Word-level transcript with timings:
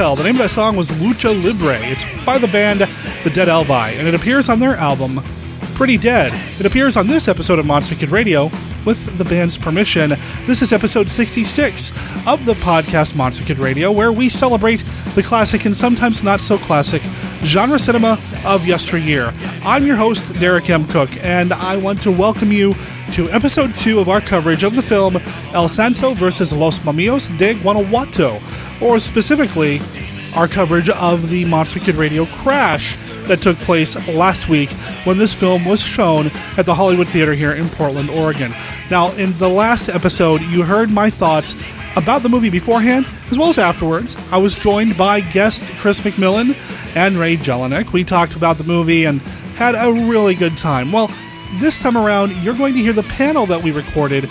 the 0.00 0.22
name 0.22 0.36
of 0.36 0.38
that 0.38 0.50
song 0.50 0.76
was 0.76 0.90
Lucha 0.92 1.44
Libre. 1.44 1.76
It's 1.82 2.02
by 2.24 2.38
the 2.38 2.48
band 2.48 2.80
The 2.80 3.28
Dead 3.28 3.48
Elvi, 3.48 3.98
and 3.98 4.08
it 4.08 4.14
appears 4.14 4.48
on 4.48 4.58
their 4.58 4.74
album 4.76 5.20
Pretty 5.74 5.98
Dead. 5.98 6.32
It 6.58 6.64
appears 6.64 6.96
on 6.96 7.06
this 7.06 7.28
episode 7.28 7.58
of 7.58 7.66
Monster 7.66 7.94
Kid 7.94 8.08
Radio 8.08 8.50
with 8.86 9.18
the 9.18 9.26
band's 9.26 9.58
permission. 9.58 10.14
This 10.46 10.62
is 10.62 10.72
episode 10.72 11.10
66 11.10 11.90
of 12.26 12.46
the 12.46 12.54
podcast 12.54 13.14
Monster 13.14 13.44
Kid 13.44 13.58
Radio, 13.58 13.92
where 13.92 14.10
we 14.10 14.30
celebrate 14.30 14.82
the 15.14 15.22
classic 15.22 15.66
and 15.66 15.76
sometimes 15.76 16.22
not 16.22 16.40
so 16.40 16.56
classic 16.56 17.02
genre 17.42 17.78
cinema 17.78 18.18
of 18.46 18.66
yesteryear. 18.66 19.34
I'm 19.62 19.86
your 19.86 19.96
host, 19.96 20.32
Derek 20.40 20.70
M. 20.70 20.88
Koch, 20.88 21.14
and 21.22 21.52
I 21.52 21.76
want 21.76 22.00
to 22.04 22.10
welcome 22.10 22.50
you 22.52 22.74
to 23.12 23.30
episode 23.30 23.76
two 23.76 24.00
of 24.00 24.08
our 24.08 24.22
coverage 24.22 24.62
of 24.62 24.74
the 24.74 24.82
film 24.82 25.18
El 25.52 25.68
Santo 25.68 26.14
versus 26.14 26.54
Los 26.54 26.78
Mamios 26.78 27.26
de 27.36 27.52
Guanajuato, 27.52 28.40
or 28.80 28.98
specifically, 28.98 29.80
our 30.34 30.48
coverage 30.48 30.88
of 30.88 31.30
the 31.30 31.44
Monster 31.44 31.80
Kid 31.80 31.96
Radio 31.96 32.26
crash 32.26 32.96
that 33.26 33.40
took 33.40 33.56
place 33.58 33.96
last 34.08 34.48
week 34.48 34.70
when 35.04 35.18
this 35.18 35.32
film 35.32 35.64
was 35.64 35.82
shown 35.82 36.30
at 36.56 36.66
the 36.66 36.74
Hollywood 36.74 37.08
Theater 37.08 37.34
here 37.34 37.52
in 37.52 37.68
Portland, 37.68 38.10
Oregon. 38.10 38.52
Now, 38.90 39.12
in 39.12 39.36
the 39.38 39.48
last 39.48 39.88
episode, 39.88 40.40
you 40.42 40.62
heard 40.62 40.90
my 40.90 41.10
thoughts 41.10 41.54
about 41.96 42.22
the 42.22 42.28
movie 42.28 42.50
beforehand 42.50 43.06
as 43.30 43.38
well 43.38 43.48
as 43.48 43.58
afterwards. 43.58 44.16
I 44.32 44.38
was 44.38 44.54
joined 44.54 44.96
by 44.96 45.20
guest 45.20 45.70
Chris 45.78 46.00
McMillan 46.00 46.56
and 46.96 47.16
Ray 47.16 47.36
Jelinek. 47.36 47.92
We 47.92 48.04
talked 48.04 48.34
about 48.34 48.58
the 48.58 48.64
movie 48.64 49.04
and 49.04 49.20
had 49.56 49.74
a 49.74 49.92
really 49.92 50.34
good 50.34 50.56
time. 50.56 50.92
Well, 50.92 51.10
this 51.54 51.80
time 51.80 51.96
around, 51.96 52.32
you're 52.42 52.54
going 52.54 52.74
to 52.74 52.80
hear 52.80 52.92
the 52.92 53.02
panel 53.04 53.46
that 53.46 53.62
we 53.62 53.70
recorded 53.72 54.28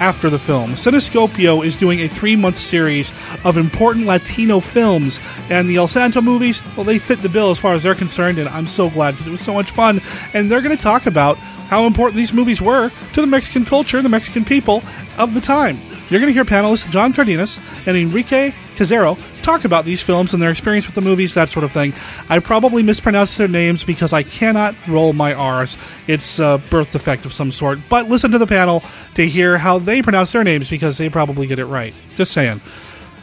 after 0.00 0.30
the 0.30 0.38
film. 0.38 0.72
Cinescopio 0.72 1.64
is 1.64 1.76
doing 1.76 2.00
a 2.00 2.08
three 2.08 2.36
month 2.36 2.56
series 2.56 3.12
of 3.44 3.56
important 3.56 4.06
Latino 4.06 4.60
films, 4.60 5.20
and 5.50 5.68
the 5.68 5.76
El 5.76 5.86
Santo 5.86 6.20
movies, 6.20 6.62
well, 6.76 6.84
they 6.84 6.98
fit 6.98 7.22
the 7.22 7.28
bill 7.28 7.50
as 7.50 7.58
far 7.58 7.74
as 7.74 7.82
they're 7.82 7.94
concerned, 7.94 8.38
and 8.38 8.48
I'm 8.48 8.68
so 8.68 8.90
glad 8.90 9.12
because 9.12 9.26
it 9.26 9.30
was 9.30 9.40
so 9.40 9.54
much 9.54 9.70
fun. 9.70 10.00
And 10.34 10.50
they're 10.50 10.62
going 10.62 10.76
to 10.76 10.82
talk 10.82 11.06
about 11.06 11.38
how 11.38 11.86
important 11.86 12.16
these 12.16 12.32
movies 12.32 12.60
were 12.60 12.90
to 13.14 13.20
the 13.20 13.26
Mexican 13.26 13.64
culture, 13.64 14.02
the 14.02 14.08
Mexican 14.08 14.44
people 14.44 14.82
of 15.18 15.34
the 15.34 15.40
time. 15.40 15.78
You're 16.08 16.20
going 16.20 16.32
to 16.32 16.34
hear 16.34 16.44
panelists 16.44 16.90
John 16.90 17.12
Cardenas 17.12 17.58
and 17.86 17.96
Enrique 17.96 18.52
Casero 18.76 19.16
talk 19.42 19.64
about 19.64 19.84
these 19.84 20.02
films 20.02 20.32
and 20.32 20.42
their 20.42 20.50
experience 20.50 20.86
with 20.86 20.94
the 20.94 21.00
movies, 21.00 21.34
that 21.34 21.48
sort 21.48 21.64
of 21.64 21.72
thing. 21.72 21.92
I 22.28 22.38
probably 22.38 22.82
mispronounced 22.82 23.38
their 23.38 23.48
names 23.48 23.84
because 23.84 24.12
I 24.12 24.22
cannot 24.22 24.74
roll 24.88 25.12
my 25.12 25.34
R's. 25.34 25.76
It's 26.08 26.38
a 26.38 26.62
birth 26.70 26.92
defect 26.92 27.24
of 27.24 27.32
some 27.32 27.52
sort. 27.52 27.78
But 27.88 28.08
listen 28.08 28.30
to 28.32 28.38
the 28.38 28.46
panel 28.46 28.82
to 29.14 29.28
hear 29.28 29.58
how 29.58 29.78
they 29.78 30.02
pronounce 30.02 30.32
their 30.32 30.44
names 30.44 30.70
because 30.70 30.98
they 30.98 31.08
probably 31.08 31.46
get 31.46 31.58
it 31.58 31.66
right. 31.66 31.94
Just 32.16 32.32
saying. 32.32 32.60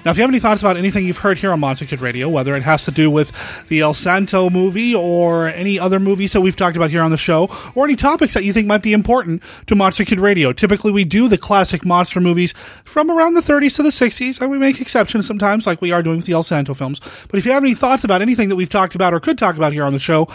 Now, 0.09 0.13
if 0.13 0.17
you 0.17 0.23
have 0.23 0.31
any 0.31 0.39
thoughts 0.39 0.59
about 0.59 0.75
anything 0.75 1.05
you've 1.05 1.19
heard 1.19 1.37
here 1.37 1.51
on 1.51 1.59
Monster 1.59 1.85
Kid 1.85 2.01
Radio, 2.01 2.27
whether 2.27 2.55
it 2.55 2.63
has 2.63 2.83
to 2.85 2.89
do 2.89 3.11
with 3.11 3.31
the 3.67 3.81
El 3.81 3.93
Santo 3.93 4.49
movie 4.49 4.95
or 4.95 5.49
any 5.49 5.77
other 5.77 5.99
movies 5.99 6.33
that 6.33 6.41
we've 6.41 6.55
talked 6.55 6.75
about 6.75 6.89
here 6.89 7.03
on 7.03 7.11
the 7.11 7.17
show, 7.17 7.47
or 7.75 7.85
any 7.85 7.95
topics 7.95 8.33
that 8.33 8.43
you 8.43 8.51
think 8.51 8.65
might 8.65 8.81
be 8.81 8.91
important 8.91 9.43
to 9.67 9.75
Monster 9.75 10.05
Kid 10.05 10.19
Radio, 10.19 10.51
typically 10.51 10.91
we 10.91 11.03
do 11.03 11.27
the 11.27 11.37
classic 11.37 11.85
monster 11.85 12.19
movies 12.19 12.55
from 12.85 13.11
around 13.11 13.35
the 13.35 13.41
30s 13.41 13.75
to 13.75 13.83
the 13.83 13.89
60s, 13.89 14.41
and 14.41 14.49
we 14.49 14.57
make 14.57 14.81
exceptions 14.81 15.27
sometimes, 15.27 15.67
like 15.67 15.79
we 15.79 15.91
are 15.91 16.01
doing 16.01 16.17
with 16.17 16.25
the 16.25 16.33
El 16.33 16.41
Santo 16.41 16.73
films. 16.73 16.99
But 17.29 17.37
if 17.37 17.45
you 17.45 17.51
have 17.51 17.63
any 17.63 17.75
thoughts 17.75 18.03
about 18.03 18.23
anything 18.23 18.49
that 18.49 18.55
we've 18.55 18.67
talked 18.67 18.95
about 18.95 19.13
or 19.13 19.19
could 19.19 19.37
talk 19.37 19.57
about 19.57 19.73
here 19.73 19.83
on 19.83 19.93
the 19.93 19.99
show, 19.99 20.27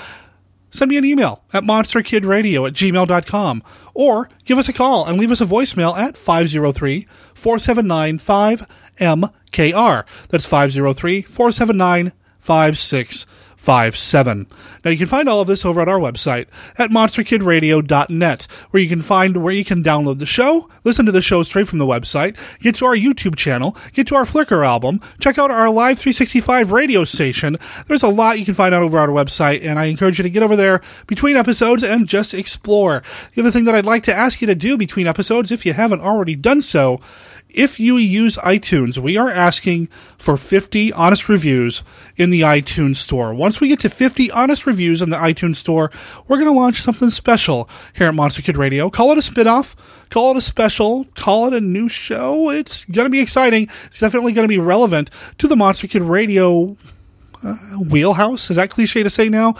send 0.70 0.88
me 0.88 0.98
an 0.98 1.04
email 1.04 1.42
at 1.52 1.64
monsterkidradio 1.64 2.68
at 2.68 2.74
gmail.com 2.74 3.62
or 3.92 4.28
give 4.44 4.58
us 4.58 4.68
a 4.68 4.72
call 4.72 5.06
and 5.06 5.18
leave 5.18 5.30
us 5.32 5.40
a 5.40 5.46
voicemail 5.46 5.96
at 5.96 6.16
503 6.16 7.08
479 7.34 8.18
5MKR. 8.98 10.04
That's 10.28 10.46
503 10.46 11.22
479 11.22 12.12
5657. 12.44 14.46
Now 14.84 14.90
you 14.90 14.98
can 14.98 15.06
find 15.06 15.30
all 15.30 15.40
of 15.40 15.46
this 15.46 15.64
over 15.64 15.80
at 15.80 15.88
our 15.88 15.98
website 15.98 16.46
at 16.76 16.90
monsterkidradio.net, 16.90 18.42
where 18.70 18.82
you 18.82 18.88
can 18.90 19.00
find 19.00 19.38
where 19.38 19.54
you 19.54 19.64
can 19.64 19.82
download 19.82 20.18
the 20.18 20.26
show, 20.26 20.68
listen 20.84 21.06
to 21.06 21.12
the 21.12 21.22
show 21.22 21.42
straight 21.42 21.66
from 21.66 21.78
the 21.78 21.86
website, 21.86 22.36
get 22.60 22.74
to 22.74 22.84
our 22.84 22.94
YouTube 22.94 23.36
channel, 23.36 23.74
get 23.94 24.06
to 24.08 24.14
our 24.14 24.24
Flickr 24.24 24.66
album, 24.66 25.00
check 25.20 25.38
out 25.38 25.50
our 25.50 25.70
Live 25.70 25.98
365 25.98 26.70
radio 26.70 27.04
station. 27.04 27.56
There's 27.86 28.02
a 28.02 28.08
lot 28.08 28.38
you 28.38 28.44
can 28.44 28.52
find 28.52 28.74
out 28.74 28.82
over 28.82 28.98
our 28.98 29.08
website, 29.08 29.64
and 29.64 29.78
I 29.78 29.86
encourage 29.86 30.18
you 30.18 30.24
to 30.24 30.30
get 30.30 30.42
over 30.42 30.56
there 30.56 30.82
between 31.06 31.36
episodes 31.36 31.82
and 31.82 32.06
just 32.06 32.34
explore. 32.34 33.02
The 33.34 33.40
other 33.40 33.50
thing 33.50 33.64
that 33.64 33.74
I'd 33.74 33.86
like 33.86 34.02
to 34.02 34.14
ask 34.14 34.42
you 34.42 34.46
to 34.48 34.54
do 34.54 34.76
between 34.76 35.06
episodes, 35.06 35.50
if 35.50 35.64
you 35.64 35.72
haven't 35.72 36.02
already 36.02 36.36
done 36.36 36.60
so, 36.60 37.00
if 37.54 37.78
you 37.78 37.96
use 37.96 38.36
iTunes, 38.38 38.98
we 38.98 39.16
are 39.16 39.30
asking 39.30 39.86
for 40.18 40.36
50 40.36 40.92
honest 40.92 41.28
reviews 41.28 41.82
in 42.16 42.30
the 42.30 42.40
iTunes 42.40 42.96
store. 42.96 43.32
Once 43.32 43.60
we 43.60 43.68
get 43.68 43.80
to 43.80 43.88
50 43.88 44.30
honest 44.32 44.66
reviews 44.66 45.00
in 45.00 45.10
the 45.10 45.16
iTunes 45.16 45.56
store, 45.56 45.90
we're 46.26 46.36
going 46.36 46.48
to 46.48 46.58
launch 46.58 46.82
something 46.82 47.10
special 47.10 47.68
here 47.94 48.08
at 48.08 48.14
Monster 48.14 48.42
Kid 48.42 48.56
Radio. 48.56 48.90
Call 48.90 49.12
it 49.12 49.18
a 49.18 49.20
spinoff, 49.20 49.74
call 50.10 50.32
it 50.32 50.36
a 50.36 50.42
special, 50.42 51.06
call 51.14 51.46
it 51.46 51.54
a 51.54 51.60
new 51.60 51.88
show. 51.88 52.50
It's 52.50 52.84
going 52.86 53.06
to 53.06 53.10
be 53.10 53.20
exciting. 53.20 53.68
It's 53.84 54.00
definitely 54.00 54.32
going 54.32 54.48
to 54.48 54.52
be 54.52 54.58
relevant 54.58 55.10
to 55.38 55.46
the 55.46 55.56
Monster 55.56 55.86
Kid 55.86 56.02
Radio 56.02 56.76
uh, 57.44 57.54
wheelhouse. 57.78 58.50
Is 58.50 58.56
that 58.56 58.70
cliche 58.70 59.02
to 59.02 59.10
say 59.10 59.28
now? 59.28 59.54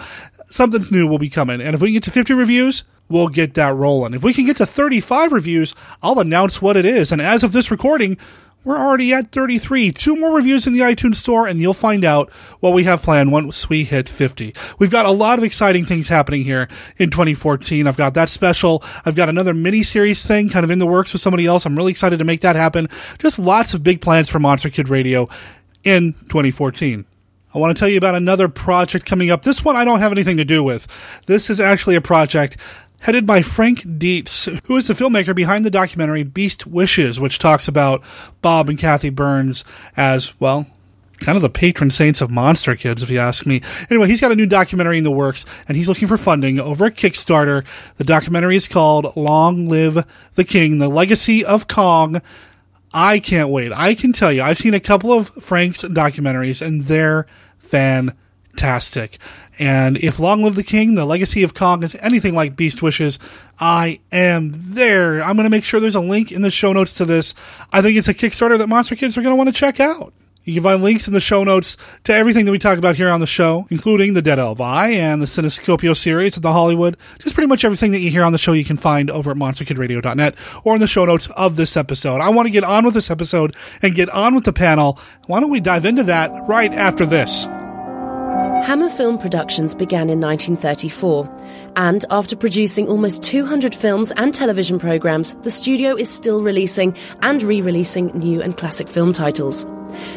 Something's 0.47 0.91
new 0.91 1.07
will 1.07 1.19
be 1.19 1.29
coming. 1.29 1.61
And 1.61 1.73
if 1.73 1.81
we 1.81 1.93
get 1.93 2.03
to 2.03 2.11
50 2.11 2.33
reviews, 2.33 2.83
we'll 3.09 3.27
get 3.27 3.53
that 3.55 3.75
rolling. 3.75 4.13
If 4.13 4.23
we 4.23 4.33
can 4.33 4.45
get 4.45 4.57
to 4.57 4.65
35 4.65 5.31
reviews, 5.31 5.75
I'll 6.01 6.19
announce 6.19 6.61
what 6.61 6.77
it 6.77 6.85
is. 6.85 7.11
And 7.11 7.21
as 7.21 7.43
of 7.43 7.51
this 7.51 7.71
recording, 7.71 8.17
we're 8.65 8.79
already 8.79 9.13
at 9.13 9.31
33. 9.31 9.91
Two 9.91 10.15
more 10.15 10.35
reviews 10.35 10.65
in 10.65 10.73
the 10.73 10.79
iTunes 10.79 11.15
store, 11.15 11.47
and 11.47 11.61
you'll 11.61 11.73
find 11.73 12.03
out 12.03 12.31
what 12.61 12.73
we 12.73 12.83
have 12.85 13.03
planned 13.03 13.31
once 13.31 13.69
we 13.69 13.83
hit 13.83 14.09
50. 14.09 14.55
We've 14.79 14.89
got 14.89 15.05
a 15.05 15.11
lot 15.11 15.37
of 15.37 15.43
exciting 15.43 15.85
things 15.85 16.07
happening 16.07 16.43
here 16.43 16.67
in 16.97 17.11
2014. 17.11 17.85
I've 17.85 17.95
got 17.95 18.15
that 18.15 18.29
special. 18.29 18.83
I've 19.05 19.15
got 19.15 19.29
another 19.29 19.53
mini 19.53 19.83
series 19.83 20.25
thing 20.25 20.49
kind 20.49 20.63
of 20.63 20.71
in 20.71 20.79
the 20.79 20.87
works 20.87 21.13
with 21.13 21.21
somebody 21.21 21.45
else. 21.45 21.65
I'm 21.65 21.75
really 21.75 21.91
excited 21.91 22.17
to 22.17 22.25
make 22.25 22.41
that 22.41 22.55
happen. 22.55 22.89
Just 23.19 23.37
lots 23.37 23.75
of 23.75 23.83
big 23.83 24.01
plans 24.01 24.29
for 24.29 24.39
Monster 24.39 24.71
Kid 24.71 24.89
Radio 24.89 25.29
in 25.83 26.13
2014. 26.29 27.05
I 27.53 27.57
want 27.57 27.75
to 27.75 27.79
tell 27.79 27.87
you 27.87 27.97
about 27.97 28.15
another 28.15 28.49
project 28.49 29.05
coming 29.05 29.29
up. 29.29 29.43
This 29.43 29.63
one 29.63 29.77
I 29.77 29.85
don't 29.85 29.99
have 29.99 30.11
anything 30.11 30.37
to 30.37 30.45
do 30.45 30.61
with. 30.61 30.87
This 31.25 31.49
is 31.49 31.61
actually 31.61 31.95
a 31.95 32.01
project 32.01 32.57
headed 32.99 33.25
by 33.25 33.41
Frank 33.41 33.97
Dietz, 33.97 34.45
who 34.65 34.75
is 34.75 34.87
the 34.87 34.93
filmmaker 34.93 35.35
behind 35.35 35.65
the 35.65 35.69
documentary 35.69 36.23
Beast 36.23 36.65
Wishes, 36.65 37.19
which 37.19 37.39
talks 37.39 37.67
about 37.67 38.03
Bob 38.41 38.69
and 38.69 38.79
Kathy 38.79 39.09
Burns 39.09 39.63
as, 39.95 40.39
well, 40.39 40.65
kind 41.19 41.35
of 41.35 41.41
the 41.41 41.49
patron 41.49 41.91
saints 41.91 42.21
of 42.21 42.29
monster 42.29 42.75
kids, 42.75 43.01
if 43.01 43.09
you 43.09 43.19
ask 43.19 43.45
me. 43.45 43.61
Anyway, 43.89 44.07
he's 44.07 44.21
got 44.21 44.31
a 44.31 44.35
new 44.35 44.45
documentary 44.45 44.97
in 44.97 45.03
the 45.03 45.11
works, 45.11 45.45
and 45.67 45.77
he's 45.77 45.87
looking 45.87 46.07
for 46.07 46.17
funding 46.17 46.59
over 46.59 46.85
at 46.85 46.95
Kickstarter. 46.95 47.65
The 47.97 48.03
documentary 48.03 48.55
is 48.55 48.67
called 48.67 49.15
Long 49.15 49.67
Live 49.67 50.05
the 50.35 50.43
King, 50.43 50.77
The 50.77 50.89
Legacy 50.89 51.45
of 51.45 51.67
Kong. 51.67 52.21
I 52.93 53.19
can't 53.19 53.49
wait. 53.49 53.71
I 53.71 53.95
can 53.95 54.13
tell 54.13 54.31
you, 54.31 54.41
I've 54.41 54.57
seen 54.57 54.73
a 54.73 54.79
couple 54.79 55.11
of 55.11 55.29
Frank's 55.29 55.83
documentaries, 55.83 56.65
and 56.65 56.81
they're 56.81 57.27
fantastic. 57.57 58.19
And 59.57 59.97
if 59.97 60.19
Long 60.19 60.43
Live 60.43 60.55
the 60.55 60.63
King, 60.63 60.95
the 60.95 61.05
legacy 61.05 61.43
of 61.43 61.53
Kong 61.53 61.83
is 61.83 61.95
anything 61.95 62.35
like 62.35 62.55
Beast 62.55 62.81
Wishes, 62.81 63.19
I 63.59 64.01
am 64.11 64.51
there. 64.53 65.23
I'm 65.23 65.35
going 65.35 65.45
to 65.45 65.49
make 65.49 65.63
sure 65.63 65.79
there's 65.79 65.95
a 65.95 66.01
link 66.01 66.31
in 66.31 66.41
the 66.41 66.51
show 66.51 66.73
notes 66.73 66.95
to 66.95 67.05
this. 67.05 67.33
I 67.71 67.81
think 67.81 67.97
it's 67.97 68.07
a 68.07 68.13
Kickstarter 68.13 68.57
that 68.57 68.67
Monster 68.67 68.95
Kids 68.95 69.17
are 69.17 69.21
going 69.21 69.31
to 69.31 69.37
want 69.37 69.47
to 69.47 69.53
check 69.53 69.79
out. 69.79 70.13
You 70.45 70.53
can 70.53 70.63
find 70.63 70.83
links 70.83 71.07
in 71.07 71.13
the 71.13 71.19
show 71.19 71.43
notes 71.43 71.75
to 72.03 72.13
everything 72.13 72.45
that 72.45 72.51
we 72.51 72.59
talk 72.59 72.77
about 72.77 72.95
here 72.95 73.09
on 73.09 73.19
the 73.19 73.25
show, 73.25 73.65
including 73.71 74.13
the 74.13 74.21
Dead 74.21 74.37
Elvi 74.37 74.93
and 74.93 75.19
the 75.19 75.25
Cinescopio 75.25 75.97
series 75.97 76.37
at 76.37 76.43
the 76.43 76.53
Hollywood. 76.53 76.97
Just 77.17 77.33
pretty 77.33 77.47
much 77.47 77.65
everything 77.65 77.91
that 77.93 77.99
you 77.99 78.11
hear 78.11 78.23
on 78.23 78.31
the 78.31 78.37
show 78.37 78.53
you 78.53 78.63
can 78.63 78.77
find 78.77 79.09
over 79.09 79.31
at 79.31 79.37
monsterkidradio.net 79.37 80.35
or 80.63 80.75
in 80.75 80.81
the 80.81 80.87
show 80.87 81.05
notes 81.05 81.27
of 81.31 81.55
this 81.55 81.75
episode. 81.75 82.21
I 82.21 82.29
want 82.29 82.45
to 82.45 82.51
get 82.51 82.63
on 82.63 82.85
with 82.85 82.93
this 82.93 83.09
episode 83.09 83.55
and 83.81 83.95
get 83.95 84.09
on 84.09 84.35
with 84.35 84.43
the 84.43 84.53
panel. 84.53 84.99
Why 85.25 85.39
don't 85.39 85.49
we 85.49 85.61
dive 85.61 85.83
into 85.83 86.03
that 86.03 86.29
right 86.47 86.71
after 86.71 87.07
this? 87.07 87.47
Hammer 88.65 88.89
Film 88.89 89.17
Productions 89.17 89.75
began 89.75 90.09
in 90.09 90.19
1934, 90.19 91.29
and 91.75 92.03
after 92.09 92.35
producing 92.35 92.87
almost 92.87 93.23
200 93.23 93.73
films 93.73 94.11
and 94.13 94.33
television 94.33 94.79
programs, 94.79 95.35
the 95.43 95.51
studio 95.51 95.95
is 95.95 96.09
still 96.09 96.41
releasing 96.41 96.95
and 97.21 97.41
re 97.43 97.61
releasing 97.61 98.07
new 98.17 98.41
and 98.41 98.57
classic 98.57 98.89
film 98.89 99.13
titles. 99.13 99.65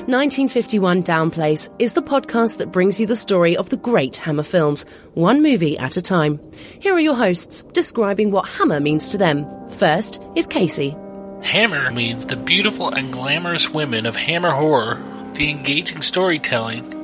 1951 0.06 1.02
Down 1.02 1.30
Downplace 1.30 1.72
is 1.78 1.94
the 1.94 2.02
podcast 2.02 2.58
that 2.58 2.72
brings 2.72 2.98
you 2.98 3.06
the 3.06 3.14
story 3.14 3.56
of 3.56 3.68
the 3.70 3.76
great 3.76 4.16
Hammer 4.16 4.42
films, 4.42 4.84
one 5.14 5.42
movie 5.42 5.78
at 5.78 5.96
a 5.96 6.02
time. 6.02 6.40
Here 6.80 6.94
are 6.94 7.00
your 7.00 7.14
hosts 7.14 7.62
describing 7.72 8.30
what 8.30 8.48
Hammer 8.48 8.80
means 8.80 9.08
to 9.10 9.18
them. 9.18 9.46
First 9.70 10.20
is 10.34 10.46
Casey. 10.46 10.96
Hammer 11.42 11.90
means 11.92 12.26
the 12.26 12.36
beautiful 12.36 12.88
and 12.88 13.12
glamorous 13.12 13.70
women 13.70 14.06
of 14.06 14.16
Hammer 14.16 14.50
horror, 14.50 15.00
the 15.34 15.50
engaging 15.50 16.02
storytelling, 16.02 16.97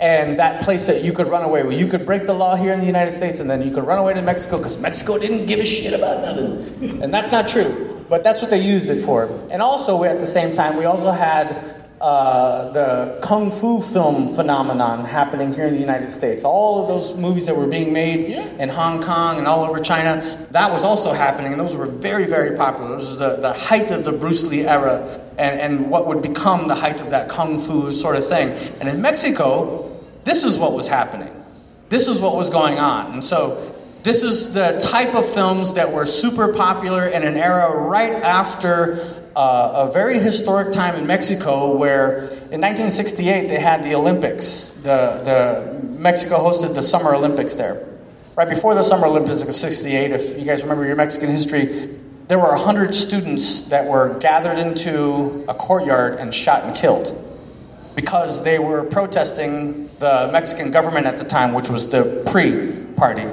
And 0.00 0.38
that 0.38 0.62
place 0.62 0.86
that 0.86 1.04
you 1.04 1.12
could 1.12 1.28
run 1.28 1.44
away 1.44 1.62
with. 1.62 1.78
You 1.78 1.86
could 1.86 2.04
break 2.04 2.26
the 2.26 2.34
law 2.34 2.56
here 2.56 2.72
in 2.72 2.80
the 2.80 2.86
United 2.86 3.12
States 3.12 3.38
and 3.38 3.48
then 3.48 3.62
you 3.62 3.72
could 3.72 3.86
run 3.86 3.98
away 3.98 4.14
to 4.14 4.22
Mexico 4.22 4.58
because 4.58 4.76
Mexico 4.78 5.16
didn't 5.16 5.46
give 5.46 5.60
a 5.60 5.64
shit 5.64 5.92
about 5.92 6.22
nothing. 6.22 7.02
And 7.02 7.14
that's 7.14 7.30
not 7.30 7.46
true. 7.48 8.04
But 8.08 8.24
that's 8.24 8.42
what 8.42 8.50
they 8.50 8.60
used 8.60 8.90
it 8.90 9.04
for. 9.04 9.26
And 9.50 9.62
also, 9.62 10.02
at 10.02 10.18
the 10.18 10.26
same 10.26 10.54
time, 10.54 10.76
we 10.76 10.86
also 10.86 11.12
had 11.12 11.81
uh, 12.02 12.68
the 12.72 13.18
kung 13.22 13.52
fu 13.52 13.80
film 13.80 14.34
phenomenon 14.34 15.04
happening 15.04 15.52
here 15.52 15.66
in 15.66 15.74
the 15.74 15.80
United 15.80 16.08
States. 16.08 16.42
All 16.42 16.82
of 16.82 16.88
those 16.88 17.16
movies 17.16 17.46
that 17.46 17.56
were 17.56 17.68
being 17.68 17.92
made 17.92 18.30
in 18.58 18.68
Hong 18.68 19.00
Kong 19.00 19.38
and 19.38 19.46
all 19.46 19.64
over 19.64 19.78
China, 19.78 20.20
that 20.50 20.72
was 20.72 20.82
also 20.82 21.12
happening, 21.12 21.52
and 21.52 21.60
those 21.60 21.76
were 21.76 21.86
very, 21.86 22.26
very 22.26 22.56
popular. 22.56 22.96
This 22.96 23.10
was 23.10 23.18
the, 23.18 23.36
the 23.36 23.52
height 23.52 23.92
of 23.92 24.04
the 24.04 24.10
Bruce 24.10 24.44
Lee 24.44 24.66
era 24.66 25.20
and, 25.38 25.60
and 25.60 25.90
what 25.90 26.08
would 26.08 26.22
become 26.22 26.66
the 26.66 26.74
height 26.74 27.00
of 27.00 27.10
that 27.10 27.28
kung 27.28 27.60
fu 27.60 27.92
sort 27.92 28.16
of 28.16 28.26
thing. 28.26 28.50
And 28.80 28.88
in 28.88 29.00
Mexico, 29.00 29.96
this 30.24 30.42
is 30.42 30.58
what 30.58 30.72
was 30.72 30.88
happening. 30.88 31.32
This 31.88 32.08
is 32.08 32.20
what 32.20 32.34
was 32.34 32.50
going 32.50 32.80
on. 32.80 33.12
And 33.12 33.24
so 33.24 33.72
this 34.02 34.24
is 34.24 34.52
the 34.52 34.78
type 34.80 35.14
of 35.14 35.28
films 35.32 35.74
that 35.74 35.92
were 35.92 36.06
super 36.06 36.52
popular 36.52 37.06
in 37.06 37.22
an 37.22 37.36
era 37.36 37.76
right 37.76 38.14
after 38.14 39.22
uh, 39.36 39.86
a 39.88 39.92
very 39.92 40.18
historic 40.18 40.72
time 40.72 40.96
in 40.96 41.06
Mexico 41.06 41.74
where 41.76 42.16
in 42.50 42.60
1968 42.60 43.48
they 43.48 43.60
had 43.60 43.84
the 43.84 43.94
Olympics. 43.94 44.70
The, 44.70 45.22
the 45.24 45.86
Mexico 45.98 46.38
hosted 46.38 46.74
the 46.74 46.82
Summer 46.82 47.14
Olympics 47.14 47.54
there. 47.54 47.88
Right 48.34 48.48
before 48.48 48.74
the 48.74 48.82
Summer 48.82 49.06
Olympics 49.06 49.42
of 49.42 49.54
68, 49.54 50.10
if 50.10 50.38
you 50.38 50.44
guys 50.44 50.62
remember 50.62 50.84
your 50.84 50.96
Mexican 50.96 51.30
history, 51.30 51.98
there 52.26 52.38
were 52.38 52.50
100 52.50 52.94
students 52.94 53.62
that 53.68 53.86
were 53.86 54.18
gathered 54.18 54.58
into 54.58 55.44
a 55.48 55.54
courtyard 55.54 56.14
and 56.14 56.34
shot 56.34 56.64
and 56.64 56.74
killed 56.74 57.16
because 57.94 58.42
they 58.42 58.58
were 58.58 58.84
protesting 58.84 59.90
the 59.98 60.28
Mexican 60.32 60.70
government 60.70 61.06
at 61.06 61.18
the 61.18 61.24
time, 61.24 61.52
which 61.52 61.68
was 61.68 61.88
the 61.90 62.22
PRI 62.26 62.94
party. 62.96 63.26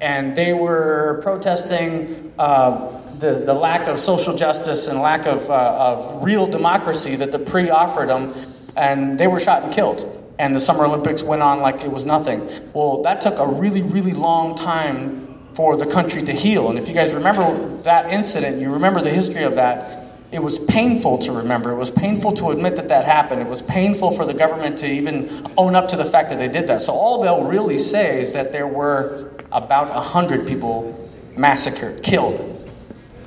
And 0.00 0.36
they 0.36 0.52
were 0.52 1.20
protesting 1.22 2.32
uh, 2.38 3.00
the, 3.18 3.34
the 3.34 3.54
lack 3.54 3.86
of 3.86 3.98
social 3.98 4.34
justice 4.34 4.86
and 4.86 5.00
lack 5.00 5.26
of, 5.26 5.50
uh, 5.50 5.76
of 5.78 6.22
real 6.22 6.46
democracy 6.46 7.16
that 7.16 7.32
the 7.32 7.38
PRI 7.38 7.68
offered 7.68 8.08
them, 8.08 8.34
and 8.76 9.18
they 9.18 9.26
were 9.26 9.38
shot 9.38 9.62
and 9.62 9.72
killed. 9.72 10.16
And 10.38 10.54
the 10.54 10.60
Summer 10.60 10.86
Olympics 10.86 11.22
went 11.22 11.42
on 11.42 11.60
like 11.60 11.82
it 11.84 11.92
was 11.92 12.06
nothing. 12.06 12.48
Well, 12.72 13.02
that 13.02 13.20
took 13.20 13.38
a 13.38 13.46
really, 13.46 13.82
really 13.82 14.12
long 14.12 14.54
time 14.54 15.38
for 15.52 15.76
the 15.76 15.84
country 15.84 16.22
to 16.22 16.32
heal. 16.32 16.70
And 16.70 16.78
if 16.78 16.88
you 16.88 16.94
guys 16.94 17.12
remember 17.12 17.76
that 17.82 18.10
incident, 18.10 18.60
you 18.60 18.72
remember 18.72 19.02
the 19.02 19.10
history 19.10 19.42
of 19.42 19.56
that, 19.56 20.06
it 20.32 20.42
was 20.42 20.58
painful 20.60 21.18
to 21.18 21.32
remember. 21.32 21.72
It 21.72 21.76
was 21.76 21.90
painful 21.90 22.32
to 22.34 22.50
admit 22.50 22.76
that 22.76 22.88
that 22.88 23.04
happened. 23.04 23.42
It 23.42 23.48
was 23.48 23.62
painful 23.62 24.12
for 24.12 24.24
the 24.24 24.32
government 24.32 24.78
to 24.78 24.86
even 24.86 25.46
own 25.56 25.74
up 25.74 25.88
to 25.88 25.96
the 25.96 26.04
fact 26.04 26.30
that 26.30 26.38
they 26.38 26.48
did 26.48 26.68
that. 26.68 26.82
So 26.82 26.92
all 26.92 27.20
they'll 27.22 27.44
really 27.44 27.78
say 27.78 28.20
is 28.20 28.32
that 28.32 28.52
there 28.52 28.68
were 28.68 29.30
about 29.52 29.94
100 29.94 30.46
people 30.46 31.10
massacred, 31.36 32.02
killed. 32.02 32.46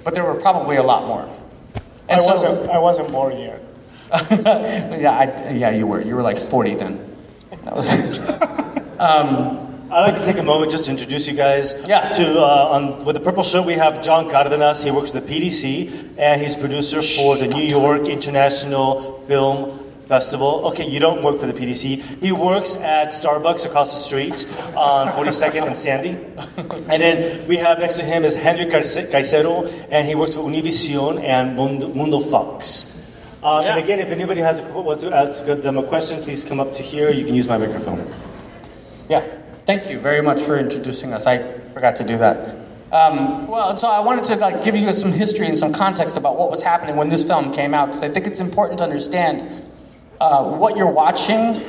But 0.03 0.13
there 0.13 0.23
were 0.23 0.35
probably 0.35 0.77
a 0.77 0.83
lot 0.83 1.07
more. 1.07 1.29
And 2.09 2.19
I, 2.19 2.23
so, 2.23 2.33
wasn't, 2.33 2.69
I 2.69 2.77
wasn't 2.77 3.11
born 3.11 3.39
yet. 3.39 3.61
yeah, 4.31 5.17
I, 5.17 5.51
yeah, 5.51 5.69
you 5.71 5.87
were. 5.87 6.01
You 6.01 6.15
were 6.15 6.21
like 6.21 6.37
40 6.37 6.75
then. 6.75 7.15
That 7.63 7.75
was. 7.75 7.89
um, 8.99 9.63
I'd 9.91 10.11
like 10.11 10.17
to 10.19 10.25
take 10.25 10.39
a 10.39 10.43
moment 10.43 10.71
just 10.71 10.85
to 10.85 10.91
introduce 10.91 11.27
you 11.27 11.35
guys. 11.35 11.87
Yeah. 11.87 12.09
To 12.09 12.41
uh, 12.41 12.69
on 12.71 13.05
with 13.05 13.15
the 13.15 13.21
purple 13.21 13.43
shirt 13.43 13.65
we 13.65 13.73
have 13.73 14.01
John 14.01 14.29
Cardenas. 14.29 14.83
He 14.83 14.91
works 14.91 15.13
at 15.13 15.25
the 15.25 15.33
PDC 15.33 16.15
and 16.17 16.41
he's 16.41 16.55
producer 16.55 17.01
for 17.01 17.37
the 17.37 17.47
New 17.47 17.63
York 17.63 18.07
International 18.07 19.19
Film 19.27 19.82
Festival. 20.13 20.67
Okay, 20.67 20.87
you 20.87 20.99
don't 20.99 21.23
work 21.23 21.39
for 21.39 21.47
the 21.47 21.53
PDC. 21.53 22.21
He 22.21 22.31
works 22.31 22.75
at 22.75 23.07
Starbucks 23.07 23.65
across 23.65 23.89
the 23.95 23.99
street 23.99 24.45
on 24.77 25.07
42nd 25.07 25.65
and 25.65 25.75
Sandy. 25.75 26.19
And 26.91 27.01
then 27.01 27.47
we 27.47 27.57
have 27.57 27.79
next 27.79 27.97
to 27.97 28.03
him 28.03 28.23
is 28.23 28.35
Henry 28.35 28.65
Caicedo, 28.65 29.53
and 29.89 30.07
he 30.07 30.13
works 30.13 30.35
for 30.35 30.41
Univision 30.41 31.19
and 31.23 31.55
Mundo, 31.55 31.87
Mundo 31.87 32.19
Fox. 32.19 33.09
Um, 33.41 33.63
yeah. 33.63 33.71
And 33.71 33.83
again, 33.83 33.99
if 34.01 34.09
anybody 34.09 34.41
has 34.41 34.59
a, 34.59 34.63
wants 34.63 35.03
to 35.03 35.11
ask 35.15 35.45
them 35.47 35.79
a 35.79 35.83
question, 35.83 36.21
please 36.21 36.45
come 36.45 36.59
up 36.59 36.73
to 36.73 36.83
here. 36.83 37.09
You 37.09 37.25
can 37.25 37.33
use 37.33 37.47
my 37.47 37.57
microphone. 37.57 38.05
Yeah, 39.09 39.27
thank 39.65 39.89
you 39.89 39.97
very 39.97 40.21
much 40.21 40.39
for 40.41 40.59
introducing 40.59 41.11
us. 41.11 41.25
I 41.25 41.41
forgot 41.73 41.95
to 41.95 42.03
do 42.03 42.19
that. 42.19 42.55
Um, 42.93 43.47
well, 43.47 43.75
so 43.75 43.87
I 43.87 44.01
wanted 44.01 44.25
to 44.25 44.35
like 44.35 44.63
give 44.63 44.75
you 44.75 44.93
some 44.93 45.11
history 45.11 45.47
and 45.47 45.57
some 45.57 45.73
context 45.73 46.17
about 46.17 46.37
what 46.37 46.51
was 46.51 46.61
happening 46.61 46.95
when 46.95 47.09
this 47.09 47.25
film 47.25 47.51
came 47.51 47.73
out 47.73 47.87
because 47.87 48.03
I 48.03 48.09
think 48.09 48.27
it's 48.27 48.39
important 48.39 48.77
to 48.77 48.83
understand 48.83 49.62
uh, 50.23 50.41
what 50.57 50.77
you're 50.77 50.91
watching. 50.91 51.61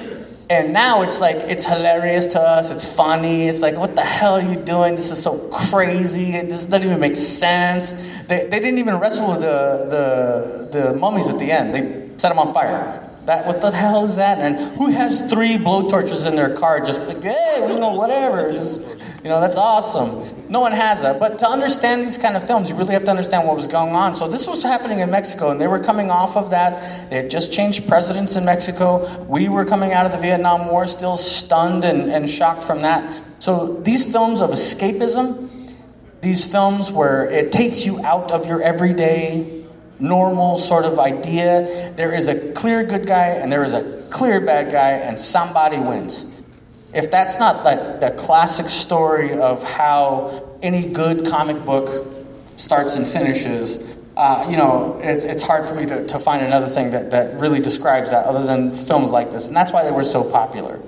And 0.48 0.72
now 0.72 1.02
it's 1.02 1.20
like, 1.20 1.36
it's 1.36 1.66
hilarious 1.66 2.28
to 2.28 2.40
us, 2.40 2.70
it's 2.70 2.84
funny, 2.84 3.48
it's 3.48 3.62
like, 3.62 3.76
what 3.76 3.96
the 3.96 4.04
hell 4.04 4.34
are 4.34 4.42
you 4.42 4.56
doing? 4.56 4.94
This 4.94 5.10
is 5.10 5.20
so 5.22 5.48
crazy, 5.48 6.32
this 6.32 6.66
doesn't 6.66 6.86
even 6.86 7.00
make 7.00 7.16
sense. 7.16 7.92
They, 8.28 8.46
they 8.46 8.60
didn't 8.60 8.78
even 8.78 9.00
wrestle 9.00 9.32
the, 9.32 9.88
the, 9.94 10.68
the 10.70 10.94
mummies 10.94 11.28
at 11.30 11.38
the 11.38 11.50
end, 11.50 11.74
they 11.74 12.16
set 12.18 12.28
them 12.28 12.38
on 12.38 12.52
fire. 12.52 13.00
That 13.24 13.46
what 13.46 13.62
the 13.62 13.70
hell 13.70 14.04
is 14.04 14.16
that? 14.16 14.38
And 14.38 14.76
who 14.76 14.90
has 14.90 15.30
three 15.30 15.56
blowtorches 15.56 16.26
in 16.26 16.36
their 16.36 16.54
car? 16.54 16.80
Just 16.80 17.00
like, 17.02 17.22
hey, 17.22 17.66
you 17.66 17.78
know, 17.78 17.94
whatever. 17.94 18.52
Just, 18.52 18.82
you 19.24 19.30
know, 19.30 19.40
that's 19.40 19.56
awesome. 19.56 20.50
No 20.50 20.60
one 20.60 20.72
has 20.72 21.00
that. 21.00 21.18
But 21.18 21.38
to 21.38 21.48
understand 21.48 22.04
these 22.04 22.18
kind 22.18 22.36
of 22.36 22.46
films, 22.46 22.68
you 22.68 22.76
really 22.76 22.92
have 22.92 23.04
to 23.04 23.10
understand 23.10 23.48
what 23.48 23.56
was 23.56 23.66
going 23.66 23.94
on. 23.94 24.14
So 24.14 24.28
this 24.28 24.46
was 24.46 24.62
happening 24.62 24.98
in 24.98 25.10
Mexico, 25.10 25.48
and 25.48 25.58
they 25.58 25.66
were 25.66 25.80
coming 25.80 26.10
off 26.10 26.36
of 26.36 26.50
that. 26.50 27.08
They 27.08 27.16
had 27.16 27.30
just 27.30 27.50
changed 27.50 27.88
presidents 27.88 28.36
in 28.36 28.44
Mexico. 28.44 29.24
We 29.24 29.48
were 29.48 29.64
coming 29.64 29.94
out 29.94 30.04
of 30.04 30.12
the 30.12 30.18
Vietnam 30.18 30.68
War, 30.68 30.86
still 30.86 31.16
stunned 31.16 31.84
and, 31.84 32.10
and 32.10 32.28
shocked 32.28 32.66
from 32.66 32.82
that. 32.82 33.24
So 33.38 33.80
these 33.80 34.12
films 34.12 34.42
of 34.42 34.50
escapism, 34.50 35.72
these 36.20 36.44
films 36.44 36.92
where 36.92 37.24
it 37.30 37.50
takes 37.50 37.86
you 37.86 38.04
out 38.04 38.30
of 38.30 38.44
your 38.44 38.60
everyday 38.60 39.64
normal 39.98 40.58
sort 40.58 40.84
of 40.84 40.98
idea. 40.98 41.94
There 41.96 42.12
is 42.12 42.28
a 42.28 42.52
clear 42.52 42.84
good 42.84 43.06
guy 43.06 43.28
and 43.28 43.50
there 43.50 43.64
is 43.64 43.72
a 43.72 44.06
clear 44.10 44.40
bad 44.40 44.70
guy, 44.70 44.90
and 44.90 45.20
somebody 45.20 45.78
wins. 45.78 46.33
If 46.94 47.10
that's 47.10 47.38
not 47.38 47.64
like 47.64 48.00
the 48.00 48.12
classic 48.12 48.68
story 48.68 49.36
of 49.36 49.62
how 49.64 50.48
any 50.62 50.86
good 50.86 51.26
comic 51.26 51.64
book 51.64 52.06
starts 52.56 52.94
and 52.94 53.06
finishes, 53.06 53.96
uh, 54.16 54.46
you 54.48 54.56
know, 54.56 55.00
it's, 55.02 55.24
it's 55.24 55.42
hard 55.42 55.66
for 55.66 55.74
me 55.74 55.86
to, 55.86 56.06
to 56.06 56.18
find 56.20 56.44
another 56.44 56.68
thing 56.68 56.90
that, 56.90 57.10
that 57.10 57.38
really 57.40 57.60
describes 57.60 58.10
that 58.10 58.26
other 58.26 58.46
than 58.46 58.74
films 58.74 59.10
like 59.10 59.32
this. 59.32 59.48
And 59.48 59.56
that's 59.56 59.72
why 59.72 59.82
they 59.82 59.90
were 59.90 60.04
so 60.04 60.22
popular. 60.22 60.80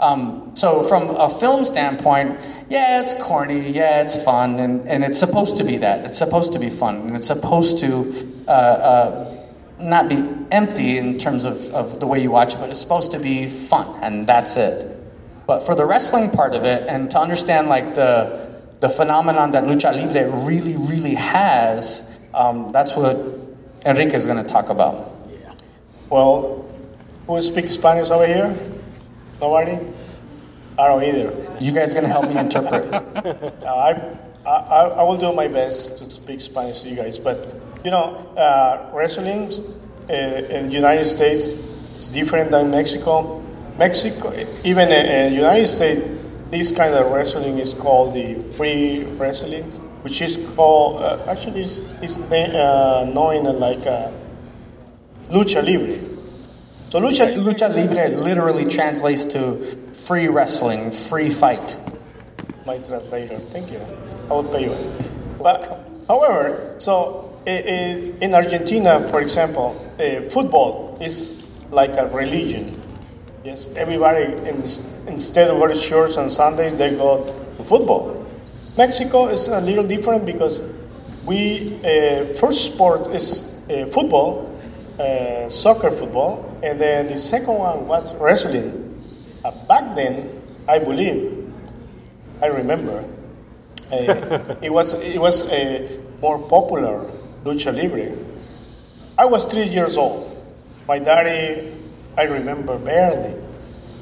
Um, 0.00 0.52
so, 0.54 0.84
from 0.84 1.10
a 1.10 1.28
film 1.28 1.64
standpoint, 1.64 2.40
yeah, 2.70 3.02
it's 3.02 3.14
corny, 3.14 3.70
yeah, 3.70 4.00
it's 4.00 4.22
fun, 4.22 4.60
and, 4.60 4.86
and 4.86 5.02
it's 5.02 5.18
supposed 5.18 5.56
to 5.56 5.64
be 5.64 5.76
that. 5.78 6.04
It's 6.04 6.18
supposed 6.18 6.52
to 6.52 6.60
be 6.60 6.70
fun, 6.70 6.98
and 7.08 7.16
it's 7.16 7.26
supposed 7.26 7.78
to 7.78 8.44
uh, 8.46 8.50
uh, 8.50 9.46
not 9.80 10.08
be 10.08 10.24
empty 10.52 10.98
in 10.98 11.18
terms 11.18 11.44
of, 11.44 11.66
of 11.74 11.98
the 11.98 12.06
way 12.06 12.22
you 12.22 12.30
watch 12.30 12.54
it, 12.54 12.58
but 12.60 12.70
it's 12.70 12.80
supposed 12.80 13.10
to 13.10 13.18
be 13.18 13.48
fun, 13.48 13.98
and 14.00 14.24
that's 14.24 14.56
it. 14.56 14.97
But 15.48 15.62
for 15.62 15.74
the 15.74 15.86
wrestling 15.86 16.30
part 16.30 16.54
of 16.54 16.64
it, 16.64 16.86
and 16.86 17.10
to 17.10 17.18
understand 17.18 17.68
like 17.68 17.94
the, 17.94 18.60
the 18.80 18.88
phenomenon 18.90 19.52
that 19.52 19.64
lucha 19.64 19.96
libre 19.96 20.28
really, 20.44 20.76
really 20.76 21.14
has, 21.14 22.14
um, 22.34 22.70
that's 22.70 22.94
what 22.94 23.16
Enrique 23.86 24.14
is 24.14 24.26
going 24.26 24.36
to 24.36 24.44
talk 24.44 24.68
about. 24.68 25.10
Yeah. 25.32 25.54
Well, 26.10 26.70
who 27.26 27.40
speaks 27.40 27.72
Spanish 27.72 28.10
over 28.10 28.26
here? 28.26 28.54
Nobody? 29.40 29.78
I 30.78 30.86
don't 30.86 31.02
either. 31.02 31.56
You 31.60 31.72
guys 31.72 31.94
going 31.94 32.04
to 32.04 32.10
help 32.10 32.28
me 32.28 32.36
interpret? 32.36 32.92
I, 33.64 34.18
I, 34.44 34.50
I 34.50 35.02
will 35.02 35.16
do 35.16 35.32
my 35.32 35.48
best 35.48 35.96
to 35.96 36.10
speak 36.10 36.42
Spanish 36.42 36.82
to 36.82 36.90
you 36.90 36.96
guys, 36.96 37.18
but 37.18 37.56
you 37.86 37.90
know, 37.90 38.16
uh, 38.36 38.90
wrestling 38.92 39.50
uh, 40.10 40.12
in 40.12 40.66
the 40.66 40.74
United 40.74 41.06
States 41.06 41.52
is 41.98 42.08
different 42.08 42.50
than 42.50 42.70
Mexico. 42.70 43.42
Mexico, 43.78 44.34
even 44.64 44.90
in 44.90 45.30
the 45.30 45.36
United 45.36 45.68
States, 45.68 46.04
this 46.50 46.72
kind 46.72 46.94
of 46.94 47.12
wrestling 47.12 47.58
is 47.58 47.72
called 47.72 48.14
the 48.14 48.42
free 48.56 49.04
wrestling, 49.04 49.64
which 50.02 50.20
is 50.20 50.36
called 50.56 51.02
uh, 51.02 51.24
actually 51.28 51.60
is, 51.60 51.78
is 52.02 52.18
uh, 52.18 53.08
known 53.12 53.44
like 53.60 53.86
uh, 53.86 54.10
lucha 55.30 55.62
libre. 55.62 56.00
So 56.88 57.00
lucha, 57.00 57.36
lucha 57.36 57.68
libre 57.72 58.08
literally 58.08 58.64
translates 58.64 59.24
to 59.26 59.58
free 59.92 60.26
wrestling, 60.26 60.90
free 60.90 61.30
fight. 61.30 61.78
My 62.66 62.78
translator, 62.78 63.38
thank 63.38 63.70
you. 63.70 63.80
I 64.28 64.32
will 64.32 64.44
pay 64.44 64.64
you. 64.64 64.92
But 65.38 65.86
however, 66.08 66.74
so 66.78 67.38
in 67.46 68.34
Argentina, 68.34 69.06
for 69.10 69.20
example, 69.20 69.74
football 70.30 70.98
is 71.00 71.44
like 71.70 71.96
a 71.96 72.06
religion. 72.08 72.77
Yes, 73.48 73.66
everybody 73.76 74.24
in 74.46 74.60
this, 74.60 74.92
instead 75.06 75.48
of 75.48 75.56
wearing 75.56 75.78
shorts 75.78 76.18
on 76.18 76.28
Sundays, 76.28 76.76
they 76.76 76.90
go 76.90 77.24
to 77.56 77.64
football. 77.64 78.26
Mexico 78.76 79.28
is 79.28 79.48
a 79.48 79.58
little 79.58 79.84
different 79.84 80.26
because 80.26 80.60
we 81.24 81.80
uh, 81.82 82.26
first 82.34 82.74
sport 82.74 83.06
is 83.06 83.56
uh, 83.70 83.86
football, 83.86 84.52
uh, 85.00 85.48
soccer 85.48 85.90
football, 85.90 86.60
and 86.62 86.78
then 86.78 87.06
the 87.06 87.18
second 87.18 87.54
one 87.54 87.88
was 87.88 88.14
wrestling. 88.16 89.02
Uh, 89.42 89.50
back 89.64 89.96
then, 89.96 90.42
I 90.68 90.78
believe, 90.78 91.50
I 92.42 92.48
remember, 92.48 93.02
uh, 93.90 94.56
it 94.60 94.70
was 94.70 94.92
it 94.92 95.18
was 95.18 95.50
a 95.50 95.98
more 96.20 96.38
popular 96.38 97.10
lucha 97.44 97.72
libre. 97.74 98.12
I 99.16 99.24
was 99.24 99.46
three 99.46 99.64
years 99.64 99.96
old. 99.96 100.36
My 100.86 100.98
daddy, 100.98 101.77
I 102.18 102.24
remember 102.24 102.76
barely. 102.78 103.34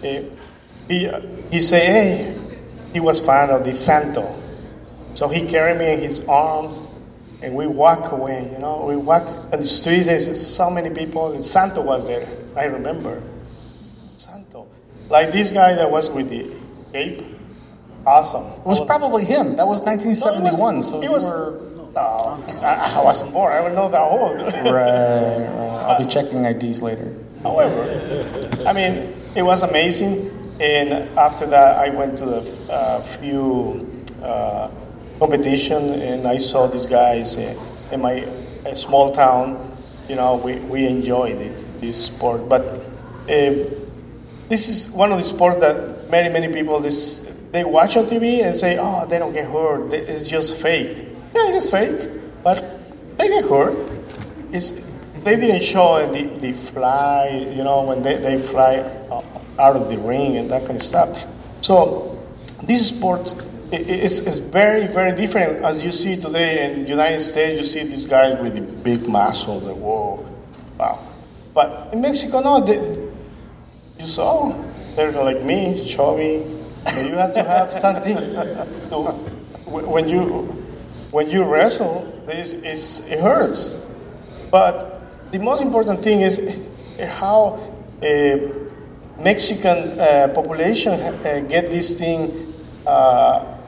Uh, 0.02 0.30
he 0.88 1.10
he 1.52 1.60
said, 1.60 1.86
"Hey," 1.86 2.58
he 2.92 3.00
was 3.00 3.20
fan 3.20 3.50
of 3.50 3.62
the 3.62 3.72
Santo, 3.72 4.34
so 5.14 5.28
he 5.28 5.46
carried 5.46 5.78
me 5.78 5.92
in 5.92 6.00
his 6.00 6.26
arms 6.26 6.82
and 7.42 7.54
we 7.54 7.66
walk 7.66 8.12
away, 8.12 8.50
you 8.52 8.58
know, 8.58 8.84
we 8.86 8.96
walk 8.96 9.28
on 9.52 9.60
the 9.60 9.66
streets, 9.66 10.06
there's 10.06 10.46
so 10.46 10.70
many 10.70 10.90
people, 10.90 11.32
and 11.32 11.44
Santo 11.44 11.82
was 11.82 12.06
there, 12.06 12.26
I 12.56 12.64
remember. 12.64 13.22
Santo. 14.16 14.66
Like 15.08 15.32
this 15.32 15.50
guy 15.50 15.74
that 15.74 15.90
was 15.90 16.08
with 16.10 16.30
the 16.30 16.50
ape. 16.94 17.22
awesome. 18.06 18.46
It 18.52 18.66
was 18.66 18.80
probably 18.80 19.24
him. 19.24 19.56
That 19.56 19.66
was 19.66 19.80
1971, 19.80 20.74
no, 20.76 20.80
so 20.82 21.00
he 21.00 21.08
was, 21.08 21.24
were... 21.24 21.60
No, 21.94 22.42
I, 22.62 22.94
I 22.96 23.04
wasn't 23.04 23.32
born, 23.32 23.52
I 23.52 23.60
would 23.60 23.74
know 23.74 23.88
that 23.90 24.00
old. 24.00 24.40
right, 24.40 24.64
right, 24.64 25.46
I'll 25.46 25.98
be 25.98 26.08
checking 26.08 26.44
IDs 26.44 26.80
later. 26.80 27.14
However, 27.46 27.80
I 28.66 28.72
mean, 28.72 29.14
it 29.34 29.42
was 29.42 29.62
amazing, 29.62 30.30
and 30.60 30.92
after 31.18 31.46
that 31.46 31.76
I 31.76 31.88
went 31.90 32.18
to 32.18 32.26
a 32.26 32.72
uh, 32.72 33.02
few... 33.02 34.04
Uh, 34.22 34.70
competition, 35.18 35.94
and 35.94 36.26
I 36.26 36.38
saw 36.38 36.66
these 36.66 36.86
guys 36.86 37.36
uh, 37.36 37.54
in 37.90 38.00
my 38.02 38.26
small 38.74 39.10
town. 39.12 39.76
You 40.08 40.16
know, 40.16 40.36
we, 40.36 40.56
we 40.56 40.86
enjoy 40.86 41.34
this, 41.34 41.64
this 41.80 42.06
sport, 42.06 42.48
but 42.48 42.62
uh, 42.62 43.54
this 44.48 44.68
is 44.68 44.90
one 44.94 45.12
of 45.12 45.18
the 45.18 45.24
sports 45.24 45.58
that 45.58 46.08
many 46.10 46.28
many 46.28 46.52
people 46.52 46.78
this 46.78 47.24
they 47.50 47.64
watch 47.64 47.96
on 47.96 48.04
TV 48.04 48.44
and 48.44 48.56
say, 48.56 48.76
oh, 48.78 49.06
they 49.06 49.18
don't 49.18 49.32
get 49.32 49.50
hurt. 49.50 49.92
It's 49.92 50.24
just 50.24 50.56
fake. 50.58 51.08
Yeah, 51.34 51.48
it 51.48 51.54
is 51.54 51.70
fake, 51.70 52.10
but 52.42 52.62
they 53.16 53.28
get 53.28 53.44
hurt. 53.44 53.76
It's, 54.52 54.72
they 55.26 55.34
didn't 55.34 55.62
show 55.62 56.10
the, 56.12 56.24
the 56.38 56.52
fly, 56.52 57.50
you 57.52 57.64
know, 57.64 57.82
when 57.82 58.00
they, 58.02 58.16
they 58.16 58.40
fly 58.40 58.76
uh, 59.10 59.22
out 59.58 59.74
of 59.74 59.88
the 59.88 59.98
ring 59.98 60.36
and 60.36 60.48
that 60.52 60.64
kind 60.64 60.76
of 60.76 60.82
stuff. 60.82 61.26
So 61.62 62.24
this 62.62 62.88
sport 62.88 63.34
is, 63.72 64.20
it's 64.20 64.38
very, 64.38 64.86
very 64.86 65.16
different 65.16 65.64
as 65.64 65.82
you 65.82 65.90
see 65.90 66.16
today 66.16 66.70
in 66.70 66.84
the 66.84 66.88
United 66.88 67.20
States. 67.20 67.58
You 67.58 67.64
see 67.64 67.88
these 67.88 68.06
guys 68.06 68.40
with 68.40 68.54
the 68.54 68.60
big 68.60 69.08
muscle, 69.08 69.58
the 69.58 69.74
whoa, 69.74 70.24
wow. 70.78 71.04
But 71.52 71.92
in 71.92 72.02
Mexico, 72.02 72.40
no, 72.40 72.64
they, 72.64 72.78
you 73.98 74.06
saw 74.06 74.54
they're 74.94 75.10
like 75.10 75.42
me, 75.42 75.84
chubby. 75.84 76.44
You 76.96 77.16
have 77.16 77.34
to 77.34 77.42
have 77.42 77.72
something. 77.84 78.16
To, 78.16 79.12
when 79.66 80.08
you 80.08 80.22
when 81.10 81.28
you 81.28 81.42
wrestle, 81.42 82.22
this 82.26 82.52
is 82.52 83.06
it 83.08 83.18
hurts. 83.18 83.70
But 84.50 84.95
the 85.36 85.44
most 85.44 85.60
important 85.60 86.02
thing 86.02 86.22
is 86.22 86.40
how 87.20 87.60
a 88.02 88.50
Mexican 89.18 90.00
uh, 90.00 90.32
population 90.34 90.94
uh, 90.98 91.44
get 91.46 91.68
this 91.68 91.92
thing. 91.92 92.54
Uh, 92.86 93.58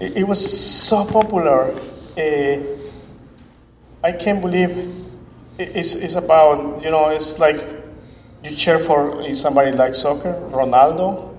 it, 0.00 0.16
it 0.16 0.24
was 0.26 0.40
so 0.42 1.04
popular. 1.04 1.72
I 4.02 4.10
can't 4.10 4.40
believe 4.42 5.06
it's, 5.56 5.94
it's 5.94 6.16
about, 6.16 6.82
you 6.82 6.90
know, 6.90 7.10
it's 7.10 7.38
like 7.38 7.64
you 8.42 8.50
cheer 8.50 8.80
for 8.80 9.32
somebody 9.36 9.70
like 9.70 9.94
soccer, 9.94 10.34
Ronaldo. 10.50 11.32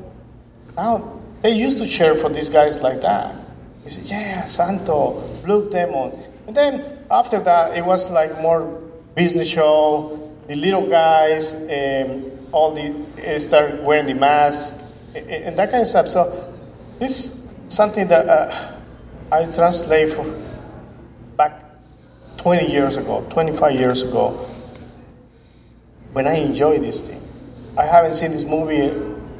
Now, 0.77 1.19
they 1.41 1.51
used 1.51 1.79
to 1.79 1.85
cheer 1.85 2.15
for 2.15 2.29
these 2.29 2.49
guys 2.49 2.81
like 2.81 3.01
that. 3.01 3.35
You 3.83 3.89
say, 3.89 4.03
yeah, 4.03 4.45
Santo, 4.45 5.21
Blue 5.43 5.69
Demon. 5.69 6.17
And 6.47 6.55
then 6.55 6.99
after 7.11 7.41
that, 7.41 7.77
it 7.77 7.85
was 7.85 8.09
like 8.09 8.39
more 8.41 8.84
business 9.15 9.47
show. 9.47 10.21
The 10.47 10.55
little 10.55 10.87
guys, 10.87 11.55
um, 11.55 12.31
all 12.51 12.71
the 12.71 13.39
start 13.39 13.81
wearing 13.81 14.05
the 14.05 14.13
mask 14.13 14.83
and 15.15 15.57
that 15.57 15.71
kind 15.71 15.81
of 15.81 15.87
stuff. 15.87 16.07
So 16.09 16.53
this 16.99 17.51
something 17.69 18.07
that 18.09 18.29
uh, 18.29 18.77
I 19.31 19.45
translate 19.45 20.13
from 20.13 20.43
back 21.35 21.63
20 22.37 22.71
years 22.71 22.97
ago, 22.97 23.25
25 23.29 23.79
years 23.79 24.03
ago, 24.03 24.47
when 26.13 26.27
I 26.27 26.35
enjoy 26.35 26.79
this 26.79 27.07
thing. 27.07 27.21
I 27.77 27.85
haven't 27.85 28.13
seen 28.13 28.31
this 28.31 28.43
movie. 28.43 28.91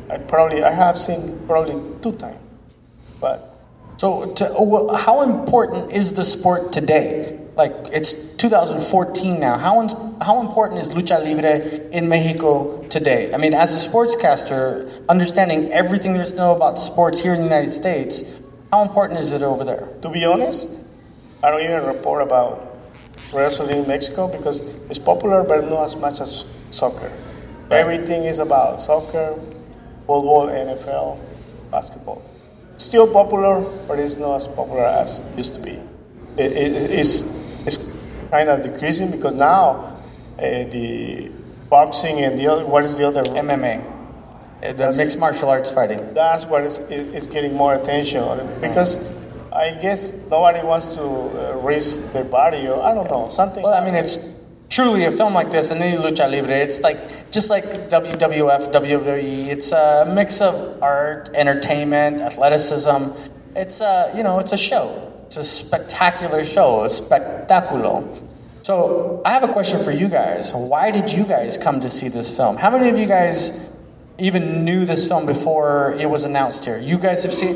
I 0.09 0.17
probably 0.17 0.63
I 0.63 0.71
have 0.71 0.99
seen 0.99 1.45
probably 1.47 1.75
two 2.01 2.13
times, 2.13 2.41
but. 3.19 3.51
So, 3.97 4.33
to, 4.33 4.97
how 4.97 5.21
important 5.21 5.93
is 5.93 6.13
the 6.13 6.25
sport 6.25 6.73
today? 6.73 7.39
Like 7.55 7.73
it's 7.91 8.13
2014 8.13 9.39
now. 9.39 9.57
How 9.57 9.87
how 10.21 10.41
important 10.41 10.81
is 10.81 10.89
lucha 10.89 11.23
libre 11.23 11.89
in 11.89 12.09
Mexico 12.09 12.85
today? 12.87 13.33
I 13.33 13.37
mean, 13.37 13.53
as 13.53 13.71
a 13.71 13.89
sportscaster, 13.89 15.07
understanding 15.07 15.71
everything 15.71 16.13
there's 16.13 16.31
to 16.31 16.37
know 16.37 16.55
about 16.55 16.79
sports 16.79 17.21
here 17.21 17.33
in 17.33 17.39
the 17.39 17.45
United 17.45 17.71
States, 17.71 18.23
how 18.71 18.81
important 18.81 19.21
is 19.21 19.31
it 19.31 19.41
over 19.41 19.63
there? 19.63 19.87
To 20.01 20.09
be 20.09 20.25
honest, 20.25 20.69
I 21.41 21.49
don't 21.49 21.63
even 21.63 21.85
report 21.85 22.21
about 22.23 22.77
wrestling 23.33 23.77
in 23.77 23.87
Mexico 23.87 24.27
because 24.27 24.59
it's 24.89 24.99
popular, 24.99 25.43
but 25.43 25.69
not 25.69 25.85
as 25.85 25.95
much 25.95 26.19
as 26.19 26.45
soccer. 26.71 27.11
Everything 27.71 28.23
is 28.23 28.39
about 28.39 28.81
soccer, 28.81 29.39
football, 30.05 30.47
NFL, 30.47 31.19
basketball. 31.71 32.21
Still 32.77 33.11
popular, 33.11 33.61
but 33.87 33.97
it's 33.99 34.17
not 34.17 34.35
as 34.35 34.47
popular 34.47 34.83
as 34.83 35.19
it 35.19 35.37
used 35.37 35.55
to 35.55 35.61
be. 35.61 35.79
It, 36.37 36.51
it, 36.51 36.91
it's, 36.91 37.34
it's 37.65 37.77
kind 38.31 38.49
of 38.49 38.61
decreasing 38.61 39.11
because 39.11 39.33
now 39.33 39.97
uh, 40.37 40.41
the 40.41 41.31
boxing 41.69 42.19
and 42.19 42.37
the 42.37 42.47
other, 42.47 42.65
what 42.65 42.83
is 42.83 42.97
the 42.97 43.07
other? 43.07 43.23
MMA. 43.23 43.93
Uh, 44.63 44.73
the 44.73 44.93
mixed 44.97 45.19
martial 45.19 45.49
arts 45.49 45.71
fighting. 45.71 46.13
That's 46.13 46.45
what 46.45 46.63
is, 46.63 46.79
is 46.89 47.27
getting 47.27 47.53
more 47.53 47.75
attention 47.75 48.23
because 48.61 48.97
I 49.51 49.71
guess 49.81 50.13
nobody 50.29 50.65
wants 50.65 50.95
to 50.95 51.01
uh, 51.01 51.59
risk 51.61 52.11
their 52.11 52.25
body, 52.25 52.67
or 52.67 52.81
I 52.81 52.93
don't 52.93 53.09
know, 53.09 53.29
something. 53.29 53.63
Well, 53.63 53.73
I 53.73 53.83
mean, 53.83 53.95
it's 53.95 54.17
truly 54.69 55.05
a 55.05 55.11
film 55.11 55.33
like 55.33 55.49
this, 55.49 55.71
and 55.71 55.81
any 55.81 55.97
lucha 55.97 56.29
libre. 56.29 56.57
It's 56.57 56.81
like 56.81 57.31
just 57.31 57.49
like 57.49 57.63
WWF, 57.89 58.73
WWE. 58.73 59.47
It's 59.47 59.71
a 59.71 60.11
mix 60.13 60.41
of 60.41 60.81
art, 60.83 61.29
entertainment, 61.33 62.19
athleticism. 62.19 63.11
It's 63.55 63.79
a 63.79 64.11
you 64.15 64.23
know, 64.23 64.39
it's 64.39 64.51
a 64.51 64.57
show. 64.57 65.14
It's 65.25 65.37
a 65.37 65.43
spectacular 65.43 66.43
show, 66.43 66.83
a 66.83 66.87
spectaculo. 66.87 68.21
So 68.63 69.21
I 69.25 69.31
have 69.31 69.43
a 69.43 69.51
question 69.51 69.83
for 69.83 69.91
you 69.91 70.07
guys. 70.07 70.53
Why 70.53 70.91
did 70.91 71.11
you 71.11 71.23
guys 71.25 71.57
come 71.57 71.81
to 71.81 71.89
see 71.89 72.07
this 72.07 72.35
film? 72.35 72.57
How 72.57 72.69
many 72.71 72.89
of 72.89 72.97
you 72.97 73.05
guys 73.07 73.59
even 74.17 74.63
knew 74.65 74.85
this 74.85 75.07
film 75.07 75.25
before 75.25 75.93
it 75.99 76.09
was 76.09 76.23
announced 76.23 76.65
here? 76.65 76.79
You 76.79 76.97
guys 76.97 77.23
have 77.23 77.33
seen. 77.33 77.55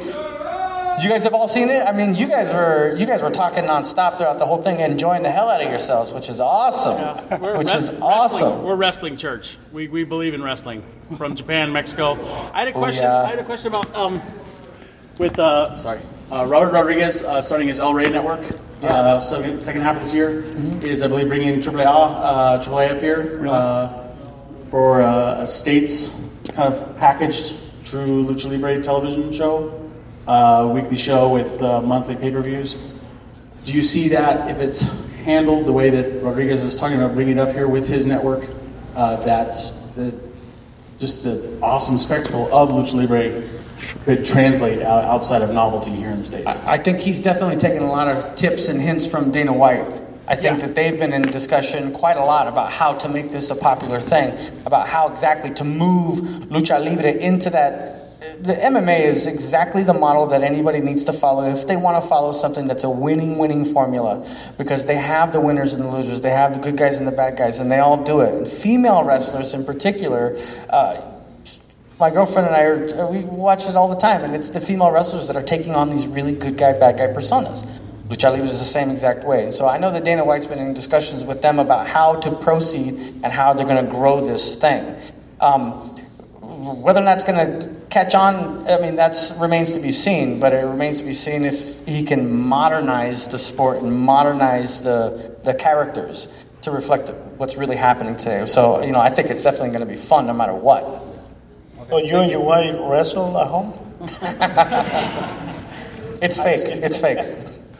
You 1.02 1.08
guys 1.08 1.24
have 1.24 1.34
all 1.34 1.48
seen 1.48 1.70
it. 1.70 1.82
I 1.88 1.94
mean, 1.94 2.16
you 2.16 2.28
guys 2.28 2.52
were 2.54 2.94
you 2.98 3.06
guys 3.06 3.22
were 3.24 3.30
talking 3.32 3.64
nonstop 3.64 4.18
throughout 4.18 4.38
the 4.38 4.46
whole 4.46 4.62
thing, 4.62 4.82
and 4.82 4.92
enjoying 4.92 5.24
the 5.24 5.32
hell 5.32 5.50
out 5.50 5.62
of 5.62 5.70
yourselves, 5.70 6.14
which 6.14 6.28
is 6.28 6.42
awesome. 6.42 7.40
We're 7.42 7.58
which 7.58 7.68
wres- 7.68 7.90
is 7.90 8.02
awesome. 8.02 8.48
Wrestling. 8.50 8.64
We're 8.66 8.76
wrestling 8.76 9.16
church. 9.18 9.58
We, 9.72 9.88
we 9.88 10.04
believe 10.04 10.34
in 10.34 10.44
wrestling 10.44 10.84
from 11.18 11.36
Japan, 11.36 11.72
Mexico. 11.72 12.18
I 12.54 12.60
had 12.60 12.68
a 12.68 12.74
question. 12.74 13.04
yeah. 13.04 13.22
I 13.24 13.28
had 13.30 13.40
a 13.40 13.46
question 13.46 13.68
about 13.68 13.96
um, 13.96 14.22
with 15.18 15.40
uh, 15.40 15.74
sorry, 15.76 16.02
uh, 16.32 16.46
Robert 16.46 16.72
Rodriguez 16.74 17.24
uh, 17.24 17.42
starting 17.42 17.68
his 17.68 17.80
El 17.80 17.94
Rey 17.94 18.10
network. 18.10 18.42
Uh, 18.82 19.20
second, 19.20 19.62
second 19.62 19.82
half 19.82 19.98
of 19.98 20.04
this 20.04 20.14
year 20.14 20.42
Mm-hmm. 20.44 20.86
is 20.86 21.04
I 21.04 21.08
believe 21.08 21.28
bringing 21.28 21.60
AAA 21.60 21.86
uh, 21.86 22.60
AAA 22.64 22.92
up 22.96 23.02
here 23.02 23.46
uh, 23.48 24.08
for 24.70 25.02
uh, 25.02 25.42
a 25.42 25.48
states 25.48 26.30
kind 26.54 26.74
of 26.74 26.98
packaged 26.98 27.56
true 27.86 28.24
lucha 28.26 28.50
libre 28.50 28.82
television 28.82 29.32
show, 29.34 29.90
uh, 30.28 30.70
weekly 30.74 30.96
show 30.98 31.30
with 31.30 31.62
uh, 31.62 31.82
monthly 31.82 32.16
pay 32.16 32.32
per 32.32 32.42
views. 32.42 32.78
Do 33.66 33.74
you 33.74 33.84
see 33.84 34.08
that 34.10 34.50
if 34.50 34.62
it's 34.62 35.06
handled 35.26 35.66
the 35.66 35.74
way 35.74 35.90
that 35.90 36.24
Rodriguez 36.24 36.64
is 36.64 36.78
talking 36.78 36.98
about 36.98 37.16
bringing 37.16 37.38
it 37.38 37.42
up 37.42 37.54
here 37.54 37.68
with 37.68 37.88
his 37.88 38.06
network, 38.06 38.48
uh, 38.96 39.18
that 39.26 39.56
the, 39.96 40.18
just 41.00 41.24
the 41.24 41.60
awesome 41.62 41.98
spectacle 41.98 42.48
of 42.54 42.70
lucha 42.70 42.94
libre 42.94 43.42
could 44.06 44.26
translate 44.26 44.82
out 44.82 45.04
outside 45.06 45.42
of 45.42 45.52
novelty 45.54 45.92
here 45.92 46.10
in 46.10 46.20
the 46.20 46.24
states? 46.26 46.48
I 46.66 46.78
think 46.78 47.00
he's 47.00 47.22
definitely 47.22 47.58
taken 47.58 47.84
a 47.84 47.92
lot 47.92 48.08
of 48.08 48.36
tips 48.36 48.70
and 48.70 48.82
hints 48.82 49.08
from 49.08 49.32
Dana 49.32 49.54
White. 49.54 49.86
I 50.28 50.36
think 50.36 50.60
Yeah. 50.60 50.66
that 50.68 50.76
they've 50.76 51.00
been 51.00 51.12
in 51.14 51.24
discussion 51.24 51.92
quite 51.92 52.16
a 52.18 52.24
lot 52.24 52.48
about 52.48 52.72
how 52.72 52.94
to 52.94 53.10
make 53.10 53.32
this 53.32 53.50
a 53.50 53.56
popular 53.56 54.00
thing, 54.00 54.36
about 54.66 54.88
how 54.88 55.08
exactly 55.08 55.50
to 55.56 55.64
move 55.64 56.20
lucha 56.52 56.84
libre 56.84 57.12
into 57.12 57.50
that. 57.50 57.96
The 58.44 58.54
MMA 58.54 59.00
is 59.06 59.26
exactly 59.26 59.82
the 59.84 59.94
model 59.94 60.28
that 60.28 60.44
anybody 60.44 60.82
needs 60.82 61.04
to 61.06 61.14
follow 61.14 61.50
if 61.50 61.66
they 61.68 61.78
want 61.78 62.02
to 62.02 62.08
follow 62.08 62.32
something 62.32 62.66
that's 62.66 62.84
a 62.84 62.90
winning, 62.90 63.38
winning 63.38 63.66
formula. 63.66 64.24
Because 64.58 64.86
they 64.86 64.96
have 64.96 65.32
the 65.32 65.40
winners 65.42 65.74
and 65.74 65.84
the 65.84 65.90
losers, 65.90 66.22
they 66.22 66.30
have 66.30 66.54
the 66.54 66.60
good 66.60 66.78
guys 66.78 66.98
and 67.00 67.08
the 67.08 67.12
bad 67.14 67.36
guys, 67.38 67.60
and 67.60 67.72
they 67.72 67.80
all 67.80 67.98
do 67.98 68.20
it. 68.22 68.34
And 68.34 68.48
female 68.48 69.04
wrestlers 69.04 69.54
in 69.54 69.64
particular, 69.66 70.38
uh, 70.70 70.98
my 72.00 72.10
girlfriend 72.10 72.48
and 72.48 72.56
I 72.56 72.64
are, 72.64 73.08
uh, 73.08 73.12
we 73.12 73.26
watch 73.26 73.68
it 73.68 73.76
all 73.76 73.90
the 73.90 74.00
time, 74.00 74.24
and 74.24 74.34
it's 74.34 74.52
the 74.52 74.62
female 74.62 74.90
wrestlers 74.90 75.28
that 75.28 75.36
are 75.36 75.44
taking 75.44 75.76
on 75.76 75.90
these 75.90 76.08
really 76.08 76.34
good 76.34 76.58
guy, 76.58 76.72
bad 76.72 76.98
guy 76.98 77.08
personas. 77.08 77.68
Lucha 78.08 78.32
Libre 78.32 78.48
is 78.48 78.58
the 78.58 78.66
same 78.66 78.90
exact 78.90 79.26
way. 79.26 79.44
And 79.44 79.54
so 79.54 79.68
I 79.68 79.78
know 79.78 79.92
that 79.92 80.06
Dana 80.06 80.24
White's 80.24 80.48
been 80.48 80.60
in 80.60 80.74
discussions 80.74 81.26
with 81.26 81.42
them 81.42 81.60
about 81.60 81.88
how 81.88 82.16
to 82.22 82.32
proceed 82.32 82.98
and 83.22 83.26
how 83.26 83.54
they're 83.54 83.68
going 83.68 83.86
to 83.86 83.92
grow 83.92 84.26
this 84.26 84.56
thing. 84.56 84.96
Um, 85.42 85.72
whether 86.82 87.02
or 87.02 87.04
not 87.04 87.18
it's 87.18 87.26
going 87.26 87.38
to 87.38 87.76
catch 87.90 88.16
on, 88.16 88.68
I 88.68 88.80
mean, 88.80 88.96
that 88.96 89.16
remains 89.38 89.74
to 89.74 89.80
be 89.80 89.92
seen, 89.92 90.40
but 90.40 90.54
it 90.54 90.66
remains 90.66 91.00
to 91.00 91.06
be 91.06 91.14
seen 91.14 91.44
if 91.44 91.86
he 91.86 92.04
can 92.04 92.34
modernize 92.34 93.28
the 93.28 93.38
sport 93.38 93.84
and 93.84 93.94
modernize 93.94 94.82
the, 94.82 95.38
the 95.44 95.54
characters 95.54 96.30
to 96.62 96.72
reflect 96.72 97.12
what's 97.38 97.58
really 97.58 97.76
happening 97.76 98.18
today. 98.18 98.46
So, 98.46 98.82
you 98.84 98.92
know, 98.92 99.00
I 99.00 99.10
think 99.10 99.30
it's 99.30 99.44
definitely 99.44 99.70
going 99.70 99.82
to 99.82 99.86
be 99.86 99.96
fun 99.96 100.28
no 100.28 100.34
matter 100.34 100.56
what. 100.56 101.09
So 101.88 101.98
you 101.98 102.18
and 102.18 102.32
your 102.32 102.42
wife 102.42 102.76
wrestle 102.82 103.38
at 103.38 103.48
home? 103.48 103.74
It's 106.22 106.38
fake. 106.38 106.64
It's 106.66 107.00
fake. 107.00 107.20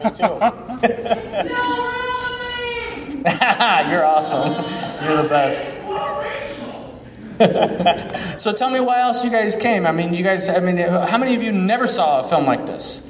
You're 3.90 4.04
awesome. 4.04 4.64
You're 5.04 5.22
the 5.22 5.28
best. 5.28 5.74
so 8.42 8.52
tell 8.52 8.70
me 8.70 8.80
why 8.80 9.00
else 9.00 9.22
you 9.22 9.30
guys 9.30 9.56
came. 9.56 9.86
I 9.86 9.92
mean, 9.92 10.14
you 10.14 10.24
guys, 10.24 10.48
I 10.48 10.60
mean, 10.60 10.78
how 10.78 11.18
many 11.18 11.34
of 11.34 11.42
you 11.42 11.52
never 11.52 11.86
saw 11.86 12.20
a 12.20 12.24
film 12.24 12.46
like 12.46 12.64
this? 12.64 13.06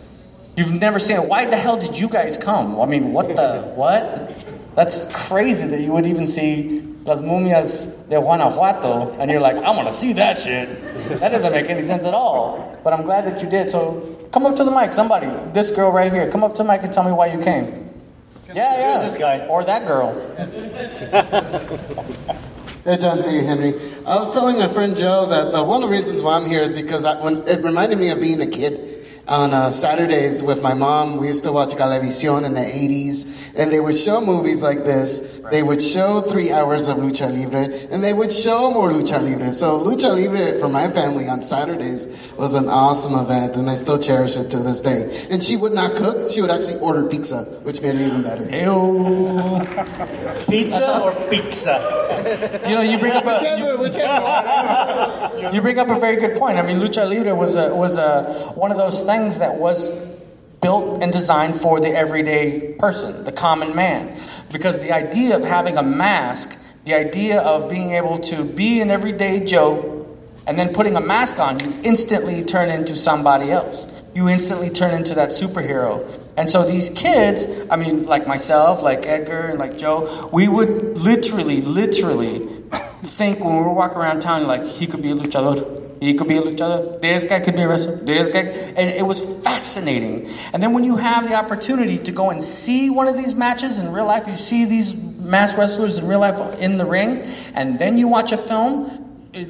You've 0.57 0.73
never 0.73 0.99
seen 0.99 1.19
it. 1.19 1.29
Why 1.29 1.47
the 1.47 1.57
hell 1.57 1.77
did 1.77 1.97
you 1.99 2.09
guys 2.09 2.37
come? 2.37 2.81
I 2.81 2.87
mean, 2.87 3.13
what 3.13 3.29
the, 3.29 3.63
what? 3.77 4.35
That's 4.81 5.05
crazy 5.13 5.67
that 5.67 5.83
you 5.83 5.93
would 5.93 6.07
even 6.07 6.27
see 6.27 6.81
Las 7.05 7.21
Mumias 7.21 8.09
de 8.09 8.19
Guanajuato 8.19 9.15
and 9.21 9.31
you're 9.31 9.39
like, 9.39 9.57
I 9.57 9.73
want 9.73 9.89
to 9.89 9.93
see 9.93 10.15
that 10.15 10.39
shit. 10.39 11.21
That 11.21 11.33
doesn't 11.33 11.53
make 11.53 11.69
any 11.69 11.83
sense 11.83 12.07
at 12.07 12.15
all. 12.15 12.81
But 12.83 12.95
I'm 12.95 13.03
glad 13.03 13.27
that 13.27 13.43
you 13.43 13.51
did. 13.51 13.71
So 13.71 14.27
come 14.33 14.47
up 14.47 14.57
to 14.57 14.65
the 14.65 14.71
mic, 14.71 14.95
somebody. 14.95 15.27
This 15.53 15.71
girl 15.71 15.93
right 15.93 16.11
here. 16.11 16.31
Come 16.31 16.43
up 16.43 16.53
to 16.53 16.63
the 16.63 16.65
mic 16.65 16.83
and 16.83 16.95
tell 16.95 17.05
me 17.05 17.13
why 17.13 17.27
you 17.27 17.43
came. 17.43 17.91
Yeah, 18.55 18.55
yeah. 18.55 19.03
this 19.03 19.19
guy? 19.19 19.47
Or 19.49 19.63
that 19.65 19.87
girl. 19.87 20.17
Hey, 22.83 22.97
John. 22.97 23.23
Hey, 23.23 23.45
Henry. 23.45 23.75
I 24.07 24.17
was 24.17 24.33
telling 24.33 24.59
my 24.59 24.67
friend 24.67 24.97
Joe 24.97 25.27
that 25.29 25.53
the, 25.53 25.63
one 25.63 25.83
of 25.83 25.91
the 25.91 25.95
reasons 25.95 26.23
why 26.23 26.39
I'm 26.39 26.47
here 26.47 26.63
is 26.63 26.73
because 26.73 27.05
I, 27.05 27.23
when, 27.23 27.47
it 27.47 27.63
reminded 27.63 27.99
me 27.99 28.09
of 28.09 28.23
being 28.23 28.41
a 28.41 28.47
kid. 28.47 28.90
On 29.31 29.55
uh, 29.55 29.71
Saturdays 29.71 30.43
with 30.43 30.61
my 30.61 30.75
mom, 30.75 31.17
we 31.17 31.29
used 31.29 31.45
to 31.45 31.53
watch 31.53 31.71
Galavisión 31.77 32.45
in 32.45 32.53
the 32.55 32.63
80s, 32.63 33.55
and 33.57 33.73
they 33.73 33.79
would 33.79 33.97
show 33.97 34.21
movies 34.21 34.61
like 34.61 34.79
this. 34.79 35.41
They 35.53 35.63
would 35.63 35.81
show 35.81 36.21
three 36.21 36.51
hours 36.51 36.89
of 36.89 36.97
Lucha 36.97 37.33
Libre, 37.33 37.73
and 37.93 38.03
they 38.03 38.13
would 38.13 38.33
show 38.33 38.73
more 38.73 38.91
Lucha 38.91 39.23
Libre. 39.23 39.53
So, 39.53 39.79
Lucha 39.79 40.13
Libre 40.13 40.59
for 40.59 40.69
my 40.69 40.91
family 40.91 41.29
on 41.29 41.45
Saturdays 41.45 42.33
was 42.37 42.55
an 42.55 42.69
awesome 42.69 43.15
event, 43.15 43.55
and 43.55 43.71
I 43.71 43.77
still 43.77 44.01
cherish 44.01 44.37
it 44.37 44.51
to 44.51 44.59
this 44.59 44.83
day. 44.83 45.29
And 45.31 45.45
she 45.45 45.55
would 45.57 45.75
not 45.75 45.97
cook, 45.97 46.29
she 46.29 46.41
would 46.41 46.51
actually 46.51 46.81
order 46.81 47.05
pizza, 47.05 47.45
which 47.63 47.81
made 47.83 47.95
it 47.95 48.07
even 48.09 48.25
better. 48.25 48.43
Ew. 48.51 49.61
Pizza 50.49 51.03
or 51.05 51.29
pizza? 51.31 52.09
You 52.67 52.75
know, 52.75 52.83
you 52.83 52.99
bring 52.99 53.13
up 53.13 53.25
a 53.25 53.41
you, 53.59 53.71
you 55.55 55.63
bring 55.63 55.79
up 55.79 55.89
a 55.89 56.01
very 56.01 56.17
good 56.17 56.37
point. 56.37 56.59
I 56.59 56.63
mean, 56.63 56.81
lucha 56.81 57.09
libre 57.09 57.35
was 57.35 57.55
a 57.57 57.75
was 57.75 57.97
a 57.97 58.53
one 58.57 58.71
of 58.71 58.77
those 58.77 59.03
things 59.05 59.20
that 59.29 59.57
was 59.57 59.91
built 60.61 61.03
and 61.03 61.13
designed 61.13 61.57
for 61.57 61.81
the 61.81 61.89
everyday 61.89 62.75
person, 62.75 63.25
the 63.25 63.33
common 63.33 63.75
man, 63.75 64.19
because 64.53 64.79
the 64.81 64.93
idea 64.93 65.37
of 65.37 65.45
having 65.45 65.77
a 65.77 65.83
mask, 65.83 66.59
the 66.85 66.95
idea 66.95 67.41
of 67.41 67.69
being 67.69 67.91
able 67.93 68.19
to 68.19 68.45
be 68.45 68.81
an 68.81 68.91
everyday 68.91 69.45
Joe. 69.45 69.97
And 70.47 70.59
then 70.59 70.73
putting 70.73 70.97
a 70.97 71.01
mask 71.01 71.39
on, 71.39 71.61
you 71.61 71.73
instantly 71.85 72.43
turn 72.43 72.71
into 72.71 72.97
somebody 72.97 73.53
else. 73.53 73.87
You 74.15 74.29
instantly 74.29 74.69
turn 74.69 74.93
into 74.95 75.15
that 75.15 75.29
superhero. 75.29 76.03
And 76.37 76.51
so 76.51 76.65
these 76.65 76.91
kids, 76.91 77.47
I 77.71 77.77
mean, 77.77 78.05
like 78.05 78.27
myself, 78.27 78.83
like 78.83 79.07
Edgar, 79.07 79.49
and 79.51 79.59
like 79.61 79.79
Joe, 79.79 80.29
we 80.33 80.49
would 80.49 80.99
literally, 80.99 81.61
literally 81.61 82.39
think 83.03 83.45
when 83.45 83.59
we 83.59 83.61
were 83.61 83.73
walking 83.73 83.99
around 83.99 84.21
town, 84.21 84.47
like, 84.47 84.63
he 84.63 84.87
could 84.87 85.03
be 85.03 85.11
a 85.11 85.15
luchador. 85.15 85.80
He 86.01 86.15
could 86.15 86.29
be 86.29 86.39
a 86.39 86.43
luchador. 86.43 87.01
This 87.01 87.25
guy 87.25 87.41
could 87.41 87.55
be 87.55 87.63
a 87.63 87.69
wrestler. 87.69 87.97
This 87.97 88.29
guy. 88.29 88.41
And 88.41 88.91
it 88.91 89.07
was 89.07 89.37
fascinating. 89.45 90.29
And 90.53 90.63
then 90.63 90.73
when 90.73 90.83
you 90.83 90.97
have 90.97 91.29
the 91.29 91.35
opportunity 91.35 91.99
to 91.99 92.11
go 92.11 92.31
and 92.31 92.43
see 92.43 92.89
one 92.89 93.07
of 93.07 93.17
these 93.19 93.35
matches 93.35 93.79
in 93.79 93.93
real 93.93 94.07
life, 94.07 94.27
you 94.27 94.35
see 94.35 94.65
these 94.65 94.95
mass 95.31 95.57
wrestlers 95.57 95.99
in 95.99 96.07
real 96.07 96.21
life 96.21 96.59
in 96.59 96.77
the 96.77 96.85
ring, 96.85 97.23
and 97.55 97.79
then 97.79 97.97
you 97.97 98.09
watch 98.09 98.33
a 98.33 98.37
film, 98.37 99.29
it, 99.33 99.49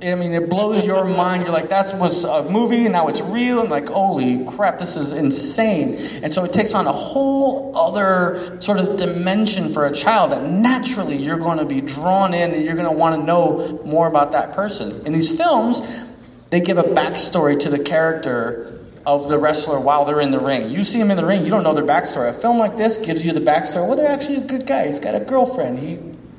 I 0.00 0.14
mean, 0.14 0.32
it 0.32 0.48
blows 0.48 0.86
your 0.86 1.04
mind. 1.04 1.42
You're 1.42 1.52
like, 1.52 1.70
that 1.70 1.98
was 1.98 2.22
a 2.22 2.44
movie, 2.44 2.84
and 2.84 2.92
now 2.92 3.08
it's 3.08 3.20
real. 3.20 3.60
And 3.60 3.68
like, 3.68 3.88
holy 3.88 4.44
crap, 4.44 4.78
this 4.78 4.96
is 4.96 5.12
insane. 5.12 5.96
And 6.22 6.32
so 6.32 6.44
it 6.44 6.52
takes 6.52 6.72
on 6.72 6.86
a 6.86 6.92
whole 6.92 7.76
other 7.76 8.60
sort 8.60 8.78
of 8.78 8.96
dimension 8.96 9.68
for 9.68 9.86
a 9.86 9.92
child 9.92 10.30
that 10.30 10.44
naturally 10.44 11.16
you're 11.16 11.38
going 11.38 11.58
to 11.58 11.64
be 11.64 11.80
drawn 11.80 12.32
in 12.32 12.54
and 12.54 12.64
you're 12.64 12.76
going 12.76 12.86
to 12.86 12.96
want 12.96 13.20
to 13.20 13.26
know 13.26 13.82
more 13.84 14.06
about 14.06 14.30
that 14.32 14.52
person. 14.52 15.04
In 15.04 15.12
these 15.12 15.36
films, 15.36 15.82
they 16.50 16.60
give 16.60 16.78
a 16.78 16.84
backstory 16.84 17.58
to 17.58 17.68
the 17.68 17.80
character 17.80 18.80
of 19.04 19.28
the 19.28 19.38
wrestler 19.38 19.80
while 19.80 20.04
they're 20.04 20.20
in 20.20 20.30
the 20.30 20.38
ring. 20.38 20.68
You 20.70 20.84
see 20.84 20.98
them 20.98 21.10
in 21.10 21.16
the 21.16 21.24
ring, 21.24 21.42
you 21.42 21.50
don't 21.50 21.62
know 21.62 21.74
their 21.74 21.82
backstory. 21.82 22.28
A 22.28 22.34
film 22.34 22.58
like 22.58 22.76
this 22.76 22.98
gives 22.98 23.24
you 23.24 23.32
the 23.32 23.40
backstory. 23.40 23.88
Well, 23.88 23.96
they're 23.96 24.06
actually 24.06 24.36
a 24.36 24.46
good 24.46 24.66
guy. 24.66 24.86
He's 24.86 25.00
got 25.00 25.14
a 25.14 25.20
girlfriend. 25.20 25.78
He 25.78 25.96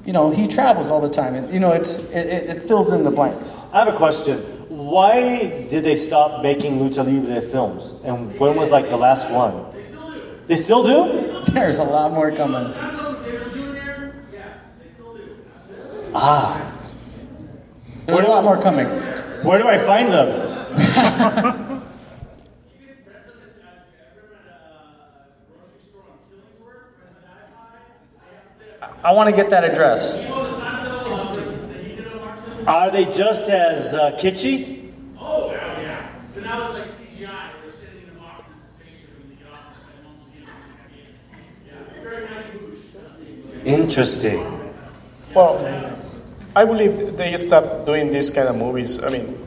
you 0.09 0.13
know, 0.13 0.31
he 0.31 0.47
travels 0.47 0.89
all 0.89 0.99
the 0.99 1.07
time, 1.07 1.35
and 1.35 1.53
you 1.53 1.59
know, 1.59 1.71
it's 1.71 1.99
it, 1.99 2.25
it, 2.25 2.49
it 2.49 2.61
fills 2.63 2.91
in 2.91 3.03
the 3.03 3.11
blanks. 3.11 3.55
I 3.71 3.85
have 3.85 3.93
a 3.93 3.95
question. 3.95 4.37
Why 4.67 5.67
did 5.69 5.83
they 5.83 5.95
stop 5.97 6.41
making 6.41 6.79
lucha 6.79 7.05
libre 7.05 7.39
films? 7.43 8.01
And 8.03 8.35
when 8.39 8.55
was 8.55 8.71
like 8.71 8.89
the 8.89 8.97
last 8.97 9.29
one? 9.29 9.65
They 10.47 10.55
still 10.55 10.83
do? 10.83 11.43
There's 11.51 11.77
a 11.77 11.83
lot 11.83 12.11
more 12.11 12.31
coming. 12.31 12.73
Ah. 16.15 16.57
There's 18.07 18.21
a 18.21 18.29
lot 18.29 18.43
more 18.43 18.59
coming. 18.59 18.87
Where 19.45 19.59
do 19.59 19.67
I 19.67 19.77
find 19.77 20.11
them? 20.11 21.65
I 29.03 29.13
want 29.13 29.29
to 29.29 29.35
get 29.35 29.49
that 29.51 29.63
address. 29.63 30.17
Are 32.67 32.91
they 32.91 33.05
just 33.05 33.49
as 33.49 33.95
uh, 33.95 34.11
kitschy? 34.11 34.91
Oh, 35.17 35.51
yeah, 35.51 35.81
yeah. 35.81 36.11
But 36.33 36.43
now 36.43 36.65
it's 36.65 36.73
like 36.73 37.07
CGI. 37.07 37.49
They're 37.63 37.71
sitting 37.71 38.03
in 38.03 38.09
a 38.09 38.19
box 38.19 38.43
in 38.45 38.59
a 38.59 38.67
spaceship 38.67 39.21
and 39.21 39.31
they 39.31 39.35
get 39.41 39.51
off 39.51 39.73
and 39.95 40.05
once 40.05 40.27
again, 40.33 40.47
yeah, 41.65 41.95
it's 41.95 42.03
very 42.03 42.27
Mighty 42.27 43.69
Interesting. 43.69 44.73
Well, 45.33 45.57
I 46.55 46.65
believe 46.65 47.15
they 47.15 47.37
stopped 47.37 47.85
doing 47.85 48.11
these 48.11 48.29
kind 48.29 48.49
of 48.49 48.57
movies. 48.57 49.01
I 49.01 49.09
mean, 49.09 49.37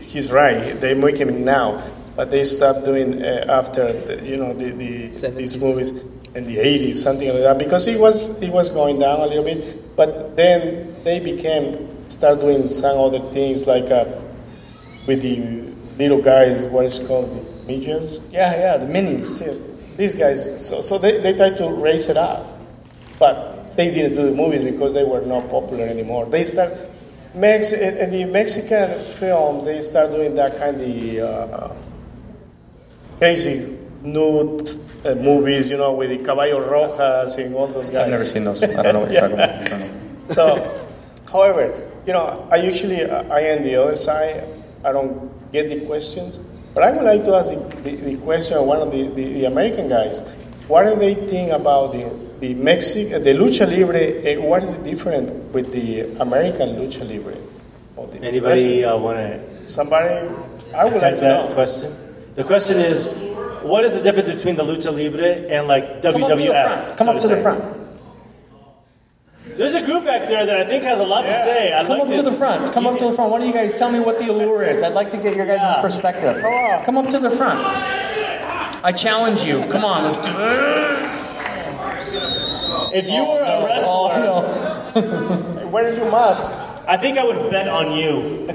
he's 0.00 0.30
right. 0.30 0.80
They 0.80 0.94
make 0.94 1.18
him 1.18 1.44
now, 1.44 1.82
but 2.14 2.30
they 2.30 2.44
stopped 2.44 2.84
doing 2.84 3.22
uh, 3.22 3.46
after 3.48 3.92
the, 3.92 4.22
you 4.24 4.36
know 4.36 4.54
the, 4.54 4.70
the 4.70 5.30
these 5.30 5.56
movies 5.58 6.04
in 6.34 6.44
the 6.44 6.56
80s, 6.56 6.94
something 6.94 7.28
like 7.28 7.42
that, 7.42 7.58
because 7.58 7.86
it 7.86 7.98
was 8.00 8.40
he 8.40 8.50
was 8.50 8.70
going 8.70 8.98
down 8.98 9.20
a 9.20 9.26
little 9.26 9.44
bit. 9.44 9.96
But 9.96 10.36
then 10.36 10.96
they 11.04 11.20
became 11.20 12.08
start 12.08 12.40
doing 12.40 12.68
some 12.68 12.98
other 12.98 13.18
things 13.32 13.66
like 13.66 13.90
uh, 13.90 14.06
with 15.06 15.22
the 15.22 15.36
little 15.98 16.22
guys. 16.22 16.64
What 16.66 16.86
is 16.86 16.98
it 17.00 17.06
called 17.06 17.30
the 17.30 17.66
midgets? 17.66 18.20
Yeah, 18.30 18.54
yeah, 18.54 18.76
the 18.76 18.86
minis. 18.86 19.44
Yeah, 19.44 19.54
these 19.96 20.14
guys. 20.14 20.66
So, 20.66 20.80
so 20.80 20.98
they, 20.98 21.20
they 21.20 21.34
tried 21.34 21.56
to 21.58 21.70
raise 21.70 22.08
it 22.08 22.16
up, 22.16 22.46
but 23.18 23.76
they 23.76 23.90
didn't 23.92 24.14
do 24.16 24.30
the 24.30 24.36
movies 24.36 24.62
because 24.62 24.94
they 24.94 25.04
were 25.04 25.22
not 25.22 25.48
popular 25.48 25.84
anymore. 25.84 26.26
They 26.26 26.44
start 26.44 26.72
Mex 27.34 27.72
in 27.72 28.10
the 28.10 28.24
Mexican 28.26 29.00
film. 29.00 29.64
They 29.64 29.80
start 29.80 30.10
doing 30.10 30.34
that 30.34 30.56
kind 30.58 30.80
of 30.80 31.52
uh, 31.52 31.74
crazy 33.18 33.78
nude 34.02 34.68
uh, 35.04 35.14
movies, 35.14 35.70
you 35.70 35.76
know, 35.76 35.92
with 35.92 36.10
the 36.10 36.18
Caballo 36.18 36.60
Rojas 36.70 37.36
and 37.38 37.54
all 37.54 37.66
those 37.66 37.90
guys. 37.90 38.04
I've 38.04 38.10
never 38.10 38.24
seen 38.24 38.44
those. 38.44 38.62
I 38.62 38.82
don't 38.82 38.92
know 38.92 39.00
what 39.00 39.12
you're 39.12 39.20
talking 39.20 39.34
about. 39.34 39.50
I 39.62 39.68
don't 39.68 39.80
know. 39.80 39.94
So, 40.30 40.88
however, 41.30 41.90
you 42.06 42.12
know, 42.12 42.48
I 42.50 42.56
usually 42.56 43.02
uh, 43.02 43.24
I 43.32 43.40
am 43.40 43.62
the 43.62 43.76
other 43.76 43.96
side. 43.96 44.44
I 44.84 44.92
don't 44.92 45.30
get 45.52 45.68
the 45.68 45.84
questions, 45.86 46.38
but 46.74 46.82
I 46.82 46.90
would 46.90 47.04
like 47.04 47.24
to 47.24 47.34
ask 47.34 47.50
the, 47.50 47.58
the, 47.82 47.96
the 47.96 48.16
question 48.18 48.56
of 48.56 48.64
one 48.66 48.80
of 48.80 48.90
the, 48.90 49.08
the, 49.08 49.24
the 49.32 49.44
American 49.44 49.88
guys. 49.88 50.20
What 50.68 50.84
do 50.84 50.96
they 50.96 51.14
think 51.14 51.52
about 51.52 51.92
the 51.92 52.10
the 52.40 52.54
Mexican 52.54 53.22
the 53.22 53.32
lucha 53.34 53.66
libre? 53.66 54.38
Uh, 54.38 54.42
what 54.42 54.62
is 54.62 54.74
the 54.76 54.82
different 54.82 55.30
with 55.52 55.72
the 55.72 56.00
American 56.20 56.76
lucha 56.76 57.08
libre? 57.08 57.36
Anybody 58.20 58.84
uh, 58.84 58.96
want 58.96 59.18
to 59.18 59.68
Somebody, 59.68 60.28
I 60.74 60.84
would 60.84 60.94
like 60.94 60.96
attempt 60.96 61.18
to 61.20 61.24
that 61.24 61.48
know. 61.48 61.54
question? 61.54 61.94
The 62.34 62.44
question 62.44 62.78
is, 62.78 63.06
what 63.64 63.84
is 63.84 63.92
the 63.94 64.02
difference 64.02 64.30
between 64.32 64.56
the 64.56 64.62
lucha 64.64 64.90
libre 64.92 65.26
and 65.50 65.68
like 65.68 66.02
Come 66.02 66.14
WWF? 66.14 66.30
up 66.30 66.38
to 66.38 66.38
the 66.38 66.52
front. 66.52 66.98
Come 66.98 67.08
up 67.08 67.20
to 67.22 67.28
the 67.28 67.36
front. 67.36 67.78
There's 69.58 69.74
a 69.74 69.82
group 69.84 70.04
back 70.04 70.28
there 70.28 70.46
that 70.46 70.56
I 70.56 70.64
think 70.64 70.84
has 70.84 70.98
a 71.00 71.04
lot 71.04 71.22
to 71.22 71.32
say. 71.32 71.72
I'd 71.72 71.86
Come 71.86 71.98
like 71.98 72.08
up 72.08 72.14
to 72.14 72.22
the 72.22 72.32
front. 72.32 72.72
Come 72.72 72.86
up 72.86 72.98
to 72.98 73.06
the 73.08 73.12
front. 73.12 73.30
Why 73.32 73.38
don't 73.38 73.48
you 73.48 73.52
guys 73.52 73.74
tell 73.78 73.90
me 73.92 73.98
what 74.00 74.18
the 74.18 74.28
allure 74.30 74.62
is? 74.64 74.82
I'd 74.82 74.94
like 74.94 75.10
to 75.10 75.16
get 75.18 75.36
your 75.36 75.46
guys' 75.46 75.58
Yeah. 75.60 75.80
perspective. 75.82 76.42
Come 76.86 76.96
up 76.96 77.08
to 77.10 77.18
the 77.18 77.30
front. 77.30 77.60
I 78.84 78.92
challenge 78.92 79.44
you. 79.44 79.62
Come 79.66 79.84
on, 79.84 80.04
let's 80.04 80.18
do 80.18 80.30
it. 80.30 81.20
If 82.94 83.08
you 83.10 83.24
were 83.24 83.40
a 83.40 83.56
oh, 83.56 83.66
wrestler, 83.66 84.12
Oh, 84.12 85.60
no. 85.60 85.66
Where 85.68 85.88
is 85.88 85.96
your 85.96 86.10
mask? 86.10 86.52
I 86.86 86.96
think 86.96 87.18
I 87.18 87.24
would 87.24 87.50
bet 87.50 87.68
on 87.68 87.92
you. 87.96 88.46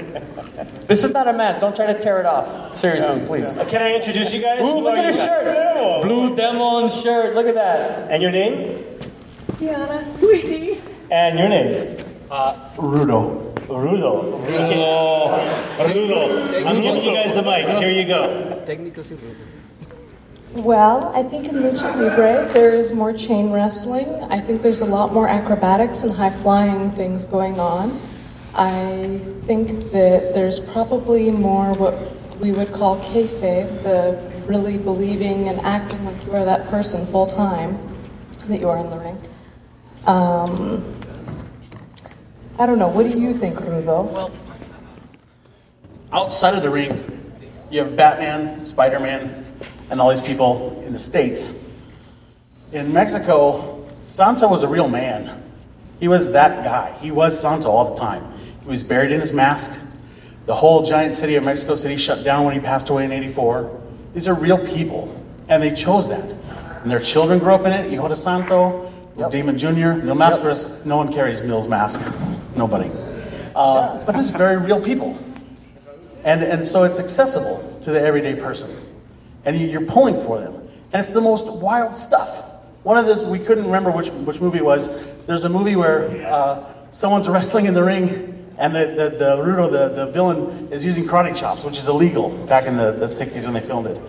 This 0.86 1.04
is 1.04 1.12
not 1.12 1.28
a 1.28 1.32
mask. 1.32 1.60
Don't 1.60 1.74
try 1.74 1.86
to 1.86 1.98
tear 1.98 2.20
it 2.20 2.26
off. 2.26 2.76
Seriously, 2.76 3.24
please. 3.26 3.56
Uh, 3.56 3.64
Can 3.64 3.82
I 3.82 3.94
introduce 3.94 4.34
you 4.34 4.42
guys? 4.42 4.60
Ooh, 4.60 4.64
Who 4.64 4.80
look 4.80 4.94
are 4.96 4.98
at 4.98 5.04
his 5.04 5.16
guys? 5.16 5.44
shirt. 5.44 6.02
Blue 6.02 6.34
Demon 6.34 6.88
shirt. 6.90 7.34
Look 7.34 7.46
at 7.46 7.54
that. 7.54 8.10
And 8.10 8.22
your 8.22 8.30
name? 8.32 8.84
Diana, 9.60 10.04
sweetie. 10.14 10.80
And 11.10 11.38
your 11.38 11.48
name? 11.48 11.96
Rudo. 12.76 13.54
Rudo. 13.68 14.34
Okay. 14.44 15.94
Rudo. 15.94 16.66
I'm 16.66 16.80
giving 16.82 17.02
you 17.02 17.12
guys 17.12 17.34
the 17.34 17.42
mic. 17.42 17.66
Here 17.78 17.90
you 17.90 18.06
go. 18.06 18.64
Well, 20.54 21.12
I 21.14 21.22
think 21.22 21.48
in 21.48 21.56
Lucha 21.56 21.94
Libre 21.96 22.50
there 22.52 22.70
is 22.72 22.92
more 22.92 23.12
chain 23.12 23.52
wrestling. 23.52 24.08
I 24.30 24.40
think 24.40 24.62
there's 24.62 24.80
a 24.80 24.86
lot 24.86 25.12
more 25.12 25.28
acrobatics 25.28 26.02
and 26.02 26.12
high 26.12 26.30
flying 26.30 26.90
things 26.92 27.24
going 27.24 27.60
on. 27.60 27.98
I 28.54 29.20
think 29.46 29.92
that 29.92 30.32
there's 30.34 30.60
probably 30.60 31.30
more 31.30 31.72
what 31.74 31.94
we 32.40 32.52
would 32.52 32.72
call 32.72 32.98
kayfabe, 33.00 33.82
the 33.82 34.20
really 34.46 34.78
believing 34.78 35.48
and 35.48 35.60
acting 35.60 36.04
like 36.04 36.24
you 36.24 36.32
are 36.32 36.44
that 36.44 36.68
person 36.68 37.06
full 37.06 37.26
time 37.26 37.78
that 38.46 38.60
you 38.60 38.68
are 38.68 38.78
in 38.78 38.90
the 38.90 38.98
ring. 38.98 39.18
Um, 40.06 40.94
I 42.58 42.66
don't 42.66 42.78
know. 42.78 42.88
What 42.88 43.10
do 43.10 43.18
you 43.18 43.34
think, 43.34 43.58
Rudo? 43.58 44.10
Well, 44.10 44.30
outside 46.12 46.54
of 46.54 46.62
the 46.62 46.70
ring, 46.70 47.32
you 47.70 47.80
have 47.80 47.94
Batman, 47.94 48.64
Spider 48.64 48.98
Man, 48.98 49.44
and 49.90 50.00
all 50.00 50.10
these 50.10 50.22
people 50.22 50.82
in 50.86 50.92
the 50.92 50.98
States. 50.98 51.66
In 52.72 52.92
Mexico, 52.92 53.86
Santo 54.00 54.48
was 54.48 54.62
a 54.62 54.68
real 54.68 54.88
man. 54.88 55.42
He 56.00 56.08
was 56.08 56.32
that 56.32 56.64
guy. 56.64 56.96
He 57.00 57.10
was 57.10 57.38
Santo 57.38 57.68
all 57.68 57.94
the 57.94 58.00
time. 58.00 58.37
He 58.68 58.70
was 58.72 58.82
buried 58.82 59.12
in 59.12 59.20
his 59.20 59.32
mask. 59.32 59.70
The 60.44 60.54
whole 60.54 60.82
giant 60.84 61.14
city 61.14 61.36
of 61.36 61.42
Mexico 61.44 61.74
City 61.74 61.96
shut 61.96 62.22
down 62.22 62.44
when 62.44 62.52
he 62.52 62.60
passed 62.60 62.90
away 62.90 63.06
in 63.06 63.12
84. 63.12 63.80
These 64.12 64.28
are 64.28 64.34
real 64.34 64.58
people, 64.58 65.08
and 65.48 65.62
they 65.62 65.74
chose 65.74 66.06
that. 66.10 66.22
And 66.82 66.90
their 66.90 67.00
children 67.00 67.38
grew 67.38 67.54
up 67.54 67.62
in 67.64 67.72
it. 67.72 67.88
Hijo 67.88 68.08
de 68.08 68.14
Santo, 68.16 68.92
Demon 69.30 69.56
Jr., 69.56 69.94
Mil 70.04 70.14
Mascaras. 70.14 70.84
No 70.84 70.98
one 70.98 71.10
carries 71.14 71.40
Mil's 71.40 71.66
mask. 71.66 71.98
Nobody. 72.56 72.90
Uh, 73.56 74.04
But 74.04 74.12
this 74.12 74.26
is 74.26 74.32
very 74.32 74.58
real 74.58 74.82
people. 74.82 75.16
And, 76.24 76.42
and 76.42 76.66
so 76.66 76.82
it's 76.84 77.00
accessible 77.00 77.78
to 77.84 77.90
the 77.90 78.02
everyday 78.02 78.34
person. 78.34 78.70
And 79.46 79.56
you- 79.58 79.68
you're 79.68 79.86
pulling 79.86 80.22
for 80.24 80.38
them. 80.40 80.54
And 80.92 81.02
it's 81.02 81.08
the 81.14 81.22
most 81.22 81.50
wild 81.50 81.96
stuff. 81.96 82.44
One 82.82 82.98
of 82.98 83.06
those, 83.06 83.24
we 83.24 83.38
couldn't 83.38 83.64
remember 83.64 83.90
which, 83.90 84.10
which 84.10 84.42
movie 84.42 84.58
it 84.58 84.64
was. 84.66 84.90
There's 85.26 85.44
a 85.44 85.48
movie 85.48 85.74
where 85.74 86.26
uh, 86.30 86.64
someone's 86.90 87.28
wrestling 87.30 87.64
in 87.64 87.72
the 87.72 87.82
ring, 87.82 88.34
and 88.58 88.74
the, 88.74 88.86
the, 88.86 89.16
the 89.16 89.36
Rudo, 89.36 89.70
the, 89.70 89.88
the 89.94 90.10
villain, 90.10 90.68
is 90.72 90.84
using 90.84 91.04
karate 91.04 91.34
chops, 91.34 91.64
which 91.64 91.78
is 91.78 91.88
illegal 91.88 92.30
back 92.46 92.66
in 92.66 92.76
the, 92.76 92.92
the 92.92 93.06
60s 93.06 93.44
when 93.44 93.54
they 93.54 93.60
filmed 93.60 93.86
it. 93.86 94.02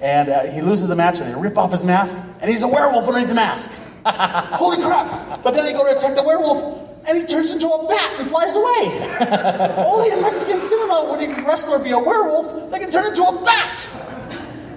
And 0.00 0.28
uh, 0.28 0.42
he 0.46 0.60
loses 0.60 0.88
the 0.88 0.96
match, 0.96 1.20
and 1.20 1.32
they 1.32 1.40
rip 1.40 1.56
off 1.56 1.70
his 1.70 1.84
mask, 1.84 2.18
and 2.40 2.50
he's 2.50 2.62
a 2.62 2.68
werewolf 2.68 3.06
underneath 3.06 3.28
the 3.28 3.34
mask. 3.34 3.70
Holy 4.06 4.76
crap! 4.82 5.42
But 5.42 5.54
then 5.54 5.64
they 5.64 5.72
go 5.72 5.84
to 5.84 5.96
attack 5.96 6.16
the 6.16 6.24
werewolf, 6.24 7.06
and 7.06 7.16
he 7.16 7.24
turns 7.24 7.52
into 7.52 7.68
a 7.68 7.88
bat 7.88 8.14
and 8.18 8.28
flies 8.28 8.54
away. 8.54 9.86
Only 9.86 10.10
in 10.10 10.20
Mexican 10.20 10.60
cinema 10.60 11.08
would 11.10 11.22
a 11.22 11.42
wrestler 11.42 11.82
be 11.82 11.92
a 11.92 11.98
werewolf 11.98 12.70
that 12.70 12.80
can 12.80 12.90
turn 12.90 13.06
into 13.06 13.22
a 13.22 13.44
bat. 13.44 13.88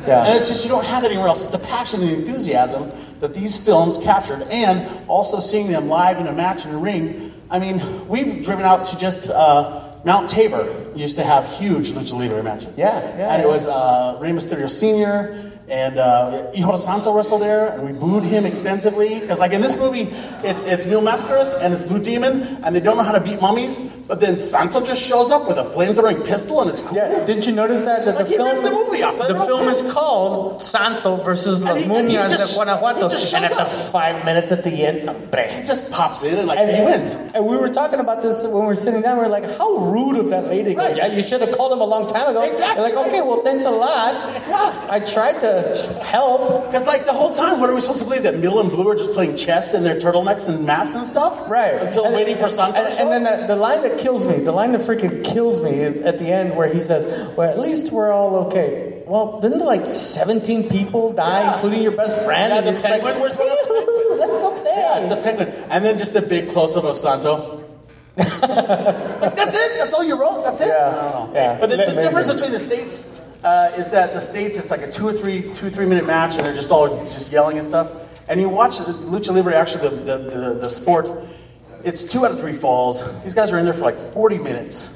Yeah. 0.05 0.25
And 0.25 0.35
it's 0.35 0.47
just 0.47 0.63
you 0.63 0.69
don't 0.69 0.85
have 0.85 1.01
that 1.01 1.11
anywhere 1.11 1.27
else. 1.27 1.41
It's 1.41 1.49
the 1.49 1.65
passion 1.67 2.01
and 2.01 2.09
the 2.09 2.15
enthusiasm 2.15 2.91
that 3.19 3.33
these 3.33 3.57
films 3.57 3.97
captured, 3.97 4.43
and 4.43 4.87
also 5.09 5.39
seeing 5.39 5.69
them 5.69 5.89
live 5.89 6.19
in 6.19 6.27
a 6.27 6.31
match 6.31 6.65
in 6.65 6.71
a 6.71 6.77
ring. 6.77 7.33
I 7.49 7.59
mean, 7.59 8.07
we've 8.07 8.43
driven 8.43 8.65
out 8.65 8.85
to 8.85 8.97
just 8.97 9.29
uh, 9.29 9.81
Mount 10.03 10.29
Tabor. 10.29 10.67
Used 10.95 11.15
to 11.17 11.23
have 11.23 11.45
huge 11.57 11.91
lucha 11.91 12.13
libre 12.19 12.43
matches. 12.43 12.77
Yeah, 12.77 12.99
yeah, 13.17 13.33
And 13.33 13.41
it 13.41 13.47
was 13.47 13.67
uh, 13.67 14.17
Rey 14.19 14.31
Mysterio 14.31 14.69
Sr. 14.69 15.51
and 15.69 15.97
uh, 15.99 16.51
Hijo 16.53 16.71
de 16.71 16.77
Santo 16.77 17.13
wrestled 17.13 17.41
there, 17.41 17.67
and 17.67 17.85
we 17.85 17.93
booed 17.93 18.23
him 18.23 18.45
extensively 18.45 19.19
because, 19.19 19.37
like 19.39 19.51
in 19.51 19.61
this 19.61 19.77
movie, 19.77 20.09
it's 20.43 20.63
it's 20.63 20.85
Mil 20.85 21.01
Mascaras 21.01 21.53
and 21.61 21.73
it's 21.73 21.83
Blue 21.83 22.03
Demon, 22.03 22.41
and 22.63 22.75
they 22.75 22.79
don't 22.79 22.97
know 22.97 23.03
how 23.03 23.11
to 23.11 23.21
beat 23.21 23.39
mummies. 23.41 23.77
But 24.07 24.21
then 24.21 24.39
Santo 24.39 24.79
just 24.85 25.01
shows 25.03 25.31
up 25.31 25.47
with 25.49 25.57
a 25.57 25.63
flamethrowing 25.65 26.25
pistol, 26.25 26.61
and 26.61 26.69
it's 26.69 26.81
cool. 26.81 26.95
Yeah, 26.97 27.25
didn't 27.25 27.45
you 27.45 27.51
notice 27.51 27.83
that? 27.83 28.05
That 28.05 28.17
the 28.17 28.23
he 28.25 28.37
film, 28.37 28.63
the 28.63 28.71
movie 28.71 29.03
off. 29.03 29.17
the 29.17 29.35
film 29.45 29.67
is 29.67 29.83
called 29.91 30.63
Santo 30.63 31.17
versus 31.17 31.61
Las 31.61 31.81
And 31.81 31.91
he- 31.91 31.97
and 31.97 32.09
he 32.09 32.15
Mumias 32.15 32.37
de 32.37 32.53
Guanajuato. 32.55 33.09
And 33.35 33.45
after 33.45 33.59
up. 33.61 33.67
five 33.69 34.23
minutes 34.23 34.51
at 34.53 34.63
the 34.63 34.71
end, 34.85 35.09
He 35.57 35.63
just 35.63 35.91
pops 35.91 36.23
in 36.23 36.35
and 36.35 36.47
like 36.47 36.57
And, 36.57 36.71
he 36.71 36.81
wins. 36.83 37.15
and 37.35 37.45
we 37.45 37.57
were 37.57 37.67
talking 37.69 37.99
about 37.99 38.21
this 38.21 38.43
when 38.43 38.53
we 38.61 38.67
were 38.67 38.75
sitting 38.75 39.01
down. 39.01 39.17
We 39.17 39.23
were 39.23 39.29
like, 39.29 39.57
"How 39.57 39.69
rude 39.75 40.17
of 40.17 40.29
that 40.29 40.47
lady!" 40.47 40.73
Right. 40.75 40.95
yeah, 40.95 41.07
you 41.07 41.21
should 41.21 41.41
have 41.41 41.51
called 41.51 41.73
him 41.73 41.81
a 41.81 41.85
long 41.85 42.07
time 42.07 42.29
ago. 42.29 42.43
Exactly. 42.43 42.83
They're 42.85 42.95
like, 42.95 43.07
okay, 43.07 43.21
well, 43.21 43.41
thanks 43.43 43.65
a 43.65 43.71
lot. 43.71 44.13
Yeah. 44.47 44.87
I 44.89 44.99
tried 45.01 45.41
to 45.41 45.51
help. 46.03 46.65
Because 46.67 46.87
like 46.87 47.05
the 47.05 47.13
whole 47.13 47.33
time, 47.35 47.59
what 47.59 47.69
are 47.69 47.75
we 47.75 47.81
supposed 47.81 47.99
to 47.99 48.05
believe 48.05 48.23
that 48.23 48.37
Mil 48.37 48.59
and 48.61 48.69
Blue 48.69 48.87
are 48.89 48.95
just 48.95 49.13
playing 49.13 49.35
chess 49.35 49.73
in 49.73 49.83
their 49.83 49.99
turtlenecks 49.99 50.47
and 50.47 50.65
masks 50.65 50.95
and 50.95 51.05
stuff? 51.05 51.33
Right. 51.49 51.81
Until 51.81 52.05
And- 52.05 52.15
waiting 52.15 52.37
for 52.37 52.49
Santo. 52.49 52.77
And, 52.79 52.89
to 52.89 52.95
show 52.95 53.03
and 53.03 53.11
then 53.11 53.23
the, 53.41 53.47
the 53.47 53.55
line 53.59 53.81
that 53.81 53.96
kills 53.97 54.25
me, 54.25 54.37
the 54.39 54.51
line 54.51 54.71
that 54.73 54.81
freaking 54.81 55.23
kills 55.23 55.61
me 55.61 55.71
is 55.71 56.01
at 56.01 56.17
the 56.19 56.25
end 56.31 56.55
where 56.55 56.71
he 56.71 56.79
says, 56.81 57.05
Well, 57.35 57.49
at 57.49 57.59
least 57.59 57.91
we're 57.91 58.11
all 58.11 58.35
okay. 58.47 59.03
Well, 59.05 59.39
didn't 59.39 59.59
like 59.65 59.87
17 59.87 60.69
people 60.69 61.13
die, 61.13 61.41
Yeah. 61.41 61.53
including 61.53 61.81
your 61.81 61.93
best 61.93 62.23
friend? 62.25 62.51
Yeah, 62.51 62.57
And 62.59 62.67
the 62.67 62.71
you're 62.73 62.81
like, 62.81 62.91
penguin, 62.91 63.19
where's 63.21 63.37
the 63.37 64.15
Let's 64.19 64.35
go 64.37 64.51
play. 64.61 64.71
yeah, 64.75 64.99
it's 64.99 65.09
the 65.09 65.21
penguin, 65.21 65.49
and 65.69 65.85
then 65.85 65.97
just 65.97 66.15
a 66.15 66.21
big 66.21 66.49
close 66.49 66.75
up 66.75 66.83
of 66.83 66.97
Santo. 66.97 67.63
like, 68.17 68.27
that's 68.41 69.53
it. 69.55 69.77
That's 69.77 69.93
all 69.93 70.03
you 70.03 70.19
wrote. 70.19 70.43
That's 70.43 70.59
it. 70.61 70.67
Yeah. 70.67 70.87
I 70.87 71.11
don't 71.11 71.29
know. 71.29 71.31
Yeah. 71.35 71.57
But 71.59 71.69
the, 71.69 71.77
the 71.77 71.93
difference 71.93 72.31
between 72.33 72.51
the 72.51 72.59
states 72.59 73.19
uh, 73.43 73.71
is 73.77 73.91
that 73.91 74.13
the 74.13 74.19
states 74.21 74.57
it's 74.57 74.71
like 74.71 74.81
a 74.81 74.91
two 74.91 75.07
or 75.07 75.13
three 75.13 75.53
two 75.53 75.67
or 75.67 75.69
three 75.69 75.85
minute 75.85 76.05
match, 76.05 76.35
and 76.37 76.45
they're 76.45 76.55
just 76.55 76.71
all 76.71 76.87
just 77.05 77.31
yelling 77.31 77.57
and 77.57 77.65
stuff. 77.65 77.93
And 78.27 78.41
you 78.41 78.49
watch 78.49 78.79
the 78.79 78.85
lucha 78.85 79.33
libre, 79.33 79.53
actually 79.55 79.87
the, 79.89 79.95
the, 79.95 80.17
the, 80.17 80.53
the 80.61 80.69
sport. 80.69 81.09
It's 81.87 82.03
two 82.03 82.25
out 82.25 82.31
of 82.31 82.39
three 82.39 82.51
falls. 82.51 83.01
These 83.23 83.33
guys 83.33 83.49
are 83.49 83.57
in 83.57 83.63
there 83.63 83.73
for 83.73 83.83
like 83.83 83.97
40 83.97 84.39
minutes. 84.39 84.93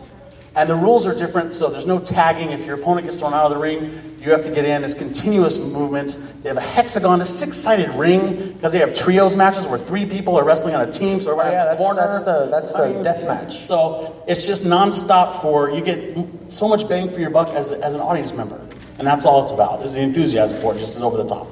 And 0.57 0.69
the 0.69 0.75
rules 0.75 1.07
are 1.07 1.17
different, 1.17 1.55
so 1.55 1.69
there's 1.69 1.87
no 1.87 1.99
tagging. 1.99 2.49
If 2.51 2.65
your 2.65 2.75
opponent 2.75 3.07
gets 3.07 3.17
thrown 3.17 3.33
out 3.33 3.45
of 3.45 3.51
the 3.51 3.57
ring, 3.57 4.17
you 4.19 4.31
have 4.31 4.43
to 4.43 4.51
get 4.51 4.65
in. 4.65 4.83
It's 4.83 4.93
continuous 4.93 5.57
movement. 5.57 6.17
They 6.43 6.49
have 6.49 6.57
a 6.57 6.61
hexagon, 6.61 7.21
a 7.21 7.25
six-sided 7.25 7.91
ring, 7.91 8.51
because 8.51 8.73
they 8.73 8.79
have 8.79 8.93
trios 8.93 9.37
matches 9.37 9.65
where 9.65 9.79
three 9.79 10.05
people 10.05 10.35
are 10.37 10.43
wrestling 10.43 10.75
on 10.75 10.81
a 10.81 10.91
team, 10.91 11.21
so 11.21 11.31
everyone 11.31 11.47
oh, 11.47 11.51
Yeah, 11.51 11.63
has 11.63 11.65
a 11.65 11.77
that's- 11.77 11.81
corner. 11.81 12.01
that's 12.01 12.25
the- 12.25 12.47
that's 12.51 12.73
the 12.73 12.79
I 12.79 12.89
mean, 12.89 13.03
death 13.03 13.23
match. 13.23 13.59
So 13.65 14.21
it's 14.27 14.45
just 14.45 14.65
nonstop 14.65 15.41
for, 15.41 15.69
you 15.71 15.79
get 15.79 16.17
so 16.49 16.67
much 16.67 16.89
bang 16.89 17.09
for 17.09 17.21
your 17.21 17.29
buck 17.29 17.51
as, 17.53 17.71
as 17.71 17.93
an 17.93 18.01
audience 18.01 18.33
member. 18.33 18.59
And 18.99 19.07
that's 19.07 19.25
all 19.25 19.43
it's 19.43 19.53
about, 19.53 19.81
is 19.83 19.93
the 19.93 20.01
enthusiasm 20.01 20.59
for 20.61 20.75
it, 20.75 20.79
just 20.79 20.97
is 20.97 21.01
over 21.01 21.15
the 21.15 21.29
top. 21.29 21.47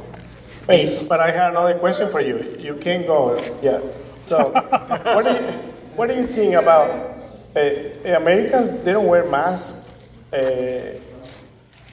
Wait, 0.67 1.07
but 1.07 1.21
I 1.21 1.31
have 1.31 1.51
another 1.51 1.79
question 1.79 2.11
for 2.11 2.19
you. 2.19 2.57
You 2.59 2.75
can't 2.75 3.07
go 3.07 3.39
yet. 3.63 3.81
So, 4.29 4.51
what 4.51 5.25
do 5.25 5.31
you 5.33 5.51
what 5.97 6.07
do 6.07 6.13
you 6.13 6.27
think 6.27 6.53
about 6.53 7.17
uh, 7.55 7.59
Americans? 8.05 8.85
They 8.85 8.91
don't 8.91 9.07
wear 9.07 9.27
masks. 9.27 9.91
Uh, 10.31 10.99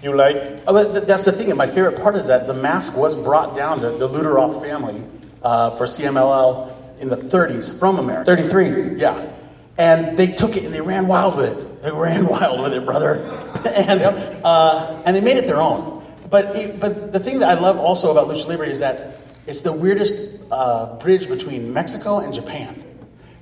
you 0.03 0.15
like? 0.15 0.37
Oh, 0.67 0.75
but 0.75 0.93
th- 0.93 1.05
that's 1.07 1.25
the 1.25 1.33
thing, 1.33 1.49
and 1.49 1.57
my 1.57 1.67
favorite 1.67 1.97
part 1.97 2.15
is 2.15 2.27
that 2.27 2.47
the 2.47 2.53
mask 2.53 2.95
was 2.95 3.17
brought 3.17 3.57
down, 3.57 3.81
the, 3.81 3.97
the 3.97 4.07
Lutteroth 4.07 4.61
family, 4.61 5.03
uh, 5.43 5.71
for 5.77 5.87
CMLL 5.87 7.01
in 7.01 7.09
the 7.09 7.17
30s 7.17 7.79
from 7.79 7.99
America. 7.99 8.37
33. 8.37 9.01
Yeah. 9.01 9.33
And 9.79 10.19
they 10.19 10.27
took 10.27 10.59
it 10.59 10.65
and 10.65 10.75
they 10.75 10.83
ran 10.83 11.07
wild 11.07 11.37
with 11.37 11.59
it. 11.59 11.83
They 11.83 11.91
ran 11.91 12.27
wild 12.29 12.61
with 12.61 12.75
it, 12.75 12.85
brother. 12.85 13.15
and, 13.65 14.03
uh, 14.45 15.03
and 15.07 15.17
they 15.17 15.23
made 15.23 15.39
it 15.39 15.47
their 15.47 15.61
own. 15.61 16.05
But, 16.29 16.55
it, 16.55 16.81
but 16.81 17.15
the 17.15 17.21
thing 17.21 17.39
that 17.39 17.57
I 17.57 17.61
love 17.61 17.79
also 17.79 18.11
about 18.11 18.29
Lucha 18.29 18.47
Libre 18.47 18.67
is 18.67 18.81
that 18.81 19.21
it's 19.47 19.63
the 19.63 19.73
weirdest 19.73 20.36
uh, 20.51 20.99
bridge 20.99 21.29
between 21.29 21.73
Mexico 21.73 22.19
and 22.19 22.33
Japan. 22.33 22.83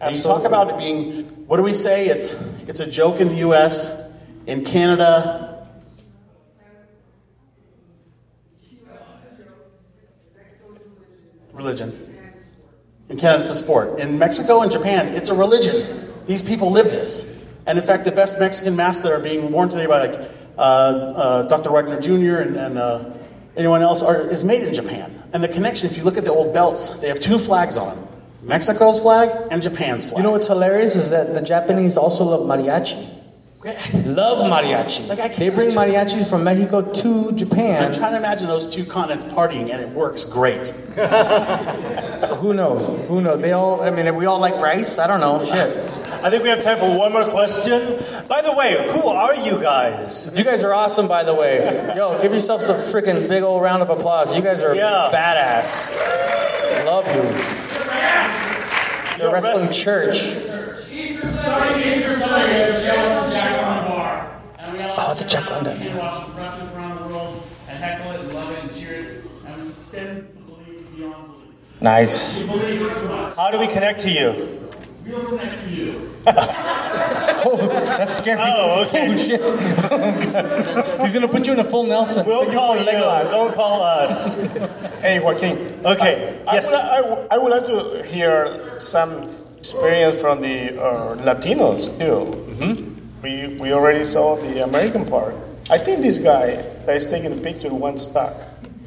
And 0.01 0.14
you 0.14 0.23
talk 0.23 0.45
about 0.45 0.71
it 0.71 0.79
being, 0.79 1.25
what 1.47 1.57
do 1.57 1.62
we 1.62 1.73
say? 1.73 2.07
It's, 2.07 2.33
it's 2.69 2.81
a 2.81 2.90
joke 2.90 3.21
in 3.21 3.29
the 3.29 3.37
US, 3.37 4.14
in 4.47 4.64
Canada, 4.64 5.67
religion. 11.53 12.14
In 13.09 13.17
Canada, 13.17 13.43
it's 13.43 13.51
a 13.51 13.57
sport. 13.57 13.99
In 14.01 14.19
Mexico 14.19 14.62
and 14.62 14.71
Japan, 14.71 15.09
it's 15.14 15.29
a 15.29 15.35
religion. 15.35 16.11
These 16.27 16.43
people 16.43 16.71
live 16.71 16.87
this. 16.87 17.45
And 17.67 17.79
in 17.79 17.85
fact, 17.85 18.05
the 18.05 18.12
best 18.12 18.38
Mexican 18.38 18.77
masks 18.77 19.03
that 19.03 19.12
are 19.12 19.21
being 19.21 19.51
worn 19.51 19.69
today 19.69 19.87
by 19.87 20.09
like 20.09 20.31
uh, 20.59 20.61
uh, 20.61 21.43
Dr. 21.45 21.71
Wagner 21.71 22.01
Jr. 22.01 22.43
and, 22.43 22.57
and 22.57 22.79
uh, 22.79 23.11
anyone 23.57 23.83
else 23.83 24.03
are, 24.03 24.21
is 24.29 24.45
made 24.45 24.62
in 24.62 24.75
Japan. 24.75 25.24
And 25.35 25.42
the 25.42 25.49
connection, 25.49 25.90
if 25.90 25.97
you 25.97 26.05
look 26.05 26.16
at 26.16 26.25
the 26.25 26.33
old 26.33 26.55
belts, 26.55 27.01
they 27.01 27.09
have 27.09 27.18
two 27.18 27.38
flags 27.38 27.77
on 27.77 27.97
them 27.97 28.09
Mexico's 28.42 29.01
flag 29.01 29.31
and 29.51 29.61
Japan's 29.61 30.05
flag. 30.05 30.18
You 30.18 30.23
know 30.23 30.31
what's 30.31 30.47
hilarious 30.47 30.94
is 30.94 31.11
that 31.11 31.35
the 31.35 31.42
Japanese 31.42 31.97
also 31.97 32.25
love 32.25 32.42
mariachi. 32.42 33.11
Love 34.05 34.51
mariachi. 34.51 35.37
they 35.37 35.49
bring 35.49 35.70
mariachis 35.70 36.29
from 36.29 36.44
Mexico 36.44 36.83
to 36.83 37.33
Japan. 37.33 37.83
I'm 37.83 37.92
trying 37.94 38.12
to 38.12 38.18
imagine 38.18 38.47
those 38.47 38.68
two 38.68 38.85
continents 38.85 39.25
partying, 39.25 39.70
and 39.70 39.81
it 39.81 39.88
works 39.88 40.23
great. 40.23 40.68
Who 42.38 42.53
knows? 42.53 43.09
Who 43.09 43.23
knows? 43.23 43.40
They 43.40 43.53
all. 43.53 43.83
I 43.83 43.90
mean, 43.90 44.14
we 44.14 44.27
all 44.27 44.38
like 44.38 44.55
rice. 44.57 44.99
I 44.99 45.07
don't 45.07 45.20
know. 45.20 45.42
Shit. 45.42 46.04
I 46.25 46.31
think 46.31 46.43
we 46.43 46.49
have 46.49 46.63
time 46.63 46.79
for 46.79 46.91
one 46.97 47.13
more 47.13 47.27
question. 47.29 47.99
By 48.29 48.41
the 48.41 48.53
way, 48.55 48.89
who 48.93 49.09
are 49.09 49.35
you 49.37 49.61
guys? 49.61 50.31
You 50.35 50.43
guys 50.43 50.63
are 50.65 50.73
awesome, 50.73 51.07
by 51.07 51.23
the 51.23 51.35
way. 51.35 51.93
Yo, 51.95 52.19
give 52.23 52.33
yourselves 52.33 52.71
a 52.71 52.75
freaking 52.75 53.29
big 53.29 53.43
old 53.43 53.63
round 53.63 53.83
of 53.83 53.91
applause. 53.91 54.35
You 54.35 54.41
guys 54.41 54.63
are 54.63 54.75
Yeah. 54.75 55.11
badass. 55.13 55.93
Love 56.87 57.07
you. 57.09 57.23
You're 59.19 59.29
a 59.29 59.33
wrestling 59.35 59.71
church. 59.71 60.17
Easter 60.91 61.31
Sunday, 61.31 61.89
Easter 61.95 62.15
Sunday, 62.15 62.47
we 62.47 62.55
have 62.55 62.75
a 62.75 62.85
show 62.85 62.95
at 62.95 63.27
the 63.27 63.33
Jack 63.33 63.61
London 63.63 63.85
Bar. 63.93 64.27
And 64.61 64.73
we 64.79 64.83
all 64.83 64.95
Oh, 64.99 65.15
the 65.15 65.25
Jack 65.25 65.51
London. 65.51 65.79
We 65.79 65.89
watch 66.01 66.23
wrestling 66.39 66.71
around 66.75 67.03
the 67.07 67.15
world 67.15 67.43
and 67.69 67.79
heckle 67.85 68.13
it 68.13 68.21
and 68.21 68.33
love 68.35 68.51
it 68.51 68.63
and 68.63 68.75
cheer 68.75 68.93
it. 69.01 69.25
And 69.47 69.57
we 69.57 69.63
suspend 69.63 70.27
belief 70.47 70.81
beyond 70.97 71.27
belief. 71.27 71.53
Nice. 71.83 72.45
We 72.45 72.49
believe 72.49 72.83
it 72.83 72.95
too 72.97 73.09
much. 73.09 73.37
How 73.37 73.51
do 73.51 73.59
we 73.59 73.67
connect 73.67 74.01
to 74.01 74.11
you? 74.11 74.63
We'll 75.07 75.27
connect 75.29 75.67
to 75.67 75.75
you. 75.75 76.14
Oh, 77.47 77.57
that's 77.69 78.17
scary. 78.17 78.40
Oh, 78.43 78.85
okay. 78.87 79.09
Oh, 79.12 79.17
shit. 79.19 79.40
Oh, 79.45 79.51
God. 80.33 81.01
He's 81.03 81.12
gonna 81.12 81.29
put 81.29 81.47
you 81.47 81.53
in 81.53 81.59
a 81.61 81.64
full 81.64 81.85
Nelson. 81.85 82.25
We'll 82.25 82.45
Thank 82.45 82.55
call 82.55 82.73
for 82.73 82.79
you. 82.79 82.87
the 82.87 82.93
leg 82.93 83.03
lock. 83.03 83.31
Don't 83.31 83.55
call 83.55 83.83
us. 83.83 84.37
Hey, 85.05 85.21
Joaquin. 85.21 85.85
Okay. 85.85 86.43
I 86.49 86.55
Yes. 86.55 86.71
would, 86.71 86.81
I, 86.81 87.01
would- 87.03 87.27
I 87.33 87.37
would 87.38 87.51
like 87.53 87.67
to 87.67 88.03
hear 88.05 88.79
some 88.79 89.29
experience 89.59 90.17
from 90.19 90.40
the 90.40 90.81
uh, 90.81 91.17
Latinos 91.17 91.93
too. 91.99 92.25
Mm-hmm. 92.57 93.21
We, 93.21 93.49
we 93.61 93.73
already 93.75 94.05
saw 94.05 94.37
the 94.37 94.64
American 94.64 95.05
part. 95.05 95.35
I 95.69 95.77
think 95.77 96.01
this 96.01 96.19
guy 96.19 96.57
that 96.87 96.97
is 96.97 97.07
taking 97.11 97.37
the 97.37 97.43
picture 97.43 97.69
wants 97.75 98.05
stuck. 98.05 98.35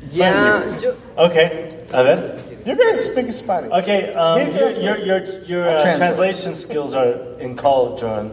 Yeah, 0.09 0.63
yo, 0.79 0.95
Okay. 1.19 1.85
A 1.93 2.03
ver. 2.03 2.43
You 2.67 2.75
guys 2.75 2.99
speak 3.11 3.31
Spanish. 3.31 3.71
Okay. 3.71 4.13
Um, 4.13 4.39
your 4.51 4.69
your 4.71 4.97
your, 4.99 5.19
your 5.47 5.63
uh, 5.69 5.81
translation 5.81 6.53
skills 6.53 6.93
are 6.93 7.39
in 7.39 7.55
call, 7.55 7.95
John. 7.97 8.31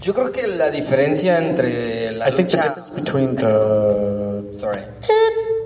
yo 0.00 0.12
creo 0.14 0.32
que 0.32 0.46
la 0.46 0.70
diferencia 0.70 1.36
entre 1.38 2.10
la 2.12 2.28
I 2.28 2.30
think 2.32 2.48
the 2.50 2.56
lucha... 2.56 2.68
difference 2.68 2.90
between 2.94 3.36
the. 3.36 4.58
Sorry. 4.58 4.80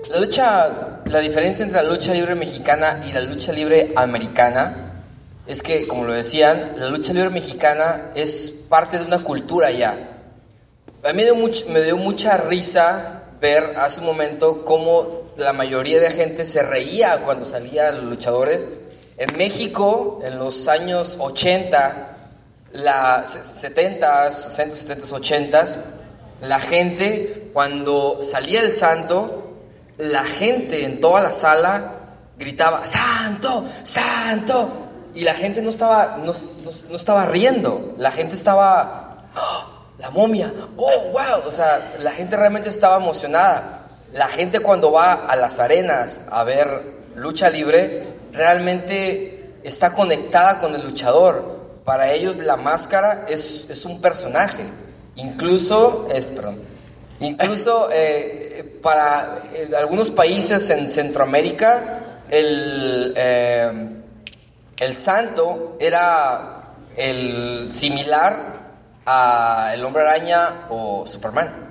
La 0.09 0.19
lucha, 0.19 1.01
la 1.05 1.19
diferencia 1.19 1.63
entre 1.63 1.81
la 1.81 1.87
lucha 1.89 2.13
libre 2.13 2.35
mexicana 2.35 3.01
y 3.07 3.13
la 3.13 3.21
lucha 3.21 3.53
libre 3.53 3.93
americana 3.95 5.03
es 5.47 5.61
que, 5.63 5.87
como 5.87 6.03
lo 6.03 6.13
decían, 6.13 6.73
la 6.77 6.87
lucha 6.89 7.13
libre 7.13 7.29
mexicana 7.29 8.11
es 8.15 8.49
parte 8.69 8.97
de 8.97 9.05
una 9.05 9.19
cultura 9.19 9.71
ya. 9.71 9.91
A 11.03 11.13
mí 11.13 11.15
me 11.15 11.23
dio, 11.23 11.35
much- 11.35 11.65
me 11.67 11.81
dio 11.81 11.95
mucha 11.97 12.35
risa 12.37 13.23
ver 13.39 13.73
hace 13.77 14.01
un 14.01 14.05
momento 14.07 14.65
cómo 14.65 15.18
la 15.39 15.53
mayoría 15.53 15.99
de 15.99 16.11
gente 16.11 16.45
se 16.45 16.61
reía 16.61 17.21
cuando 17.23 17.45
salían 17.45 17.95
los 17.95 18.03
luchadores. 18.05 18.69
En 19.17 19.35
México, 19.37 20.19
en 20.23 20.37
los 20.39 20.67
años 20.67 21.17
80, 21.19 22.17
la 22.73 23.25
70, 23.25 24.31
60, 24.31 24.75
70, 24.75 25.15
80, 25.15 25.65
la 26.41 26.59
gente, 26.59 27.49
cuando 27.53 28.19
salía 28.21 28.61
el 28.61 28.75
santo, 28.75 29.57
la 29.97 30.23
gente 30.23 30.85
en 30.85 31.01
toda 31.01 31.19
la 31.21 31.33
sala 31.33 31.95
gritaba, 32.37 32.87
¡Santo! 32.87 33.65
¡Santo! 33.83 34.69
Y 35.13 35.23
la 35.25 35.33
gente 35.33 35.61
no 35.61 35.69
estaba, 35.69 36.17
no, 36.23 36.31
no- 36.31 36.71
no 36.89 36.95
estaba 36.95 37.25
riendo, 37.25 37.93
la 37.97 38.11
gente 38.11 38.35
estaba, 38.35 39.25
"¡Ah! 39.35 39.65
la 39.97 40.11
momia, 40.11 40.53
¡oh, 40.77 41.09
wow! 41.11 41.41
O 41.45 41.51
sea, 41.51 41.95
la 41.99 42.11
gente 42.11 42.37
realmente 42.37 42.69
estaba 42.69 42.95
emocionada. 42.95 43.78
La 44.13 44.27
gente 44.27 44.59
cuando 44.59 44.91
va 44.91 45.13
a 45.13 45.35
las 45.35 45.59
arenas 45.59 46.21
a 46.29 46.43
ver 46.43 46.99
lucha 47.15 47.49
libre, 47.49 48.07
realmente 48.33 49.53
está 49.63 49.93
conectada 49.93 50.59
con 50.59 50.75
el 50.75 50.83
luchador. 50.83 51.59
Para 51.85 52.11
ellos 52.11 52.37
la 52.37 52.55
máscara 52.55 53.25
es, 53.27 53.67
es 53.69 53.85
un 53.85 54.01
personaje. 54.01 54.69
Incluso, 55.15 56.07
es, 56.11 56.27
perdón, 56.27 56.61
incluso 57.19 57.89
eh, 57.93 58.79
para 58.81 59.39
eh, 59.53 59.69
algunos 59.77 60.11
países 60.11 60.69
en 60.69 60.87
Centroamérica, 60.87 62.23
el, 62.29 63.13
eh, 63.15 63.89
el 64.79 64.97
santo 64.97 65.77
era 65.79 66.73
el 66.95 67.69
similar 67.73 68.53
a 69.05 69.71
el 69.73 69.83
hombre 69.83 70.03
araña 70.03 70.67
o 70.69 71.05
Superman. 71.05 71.68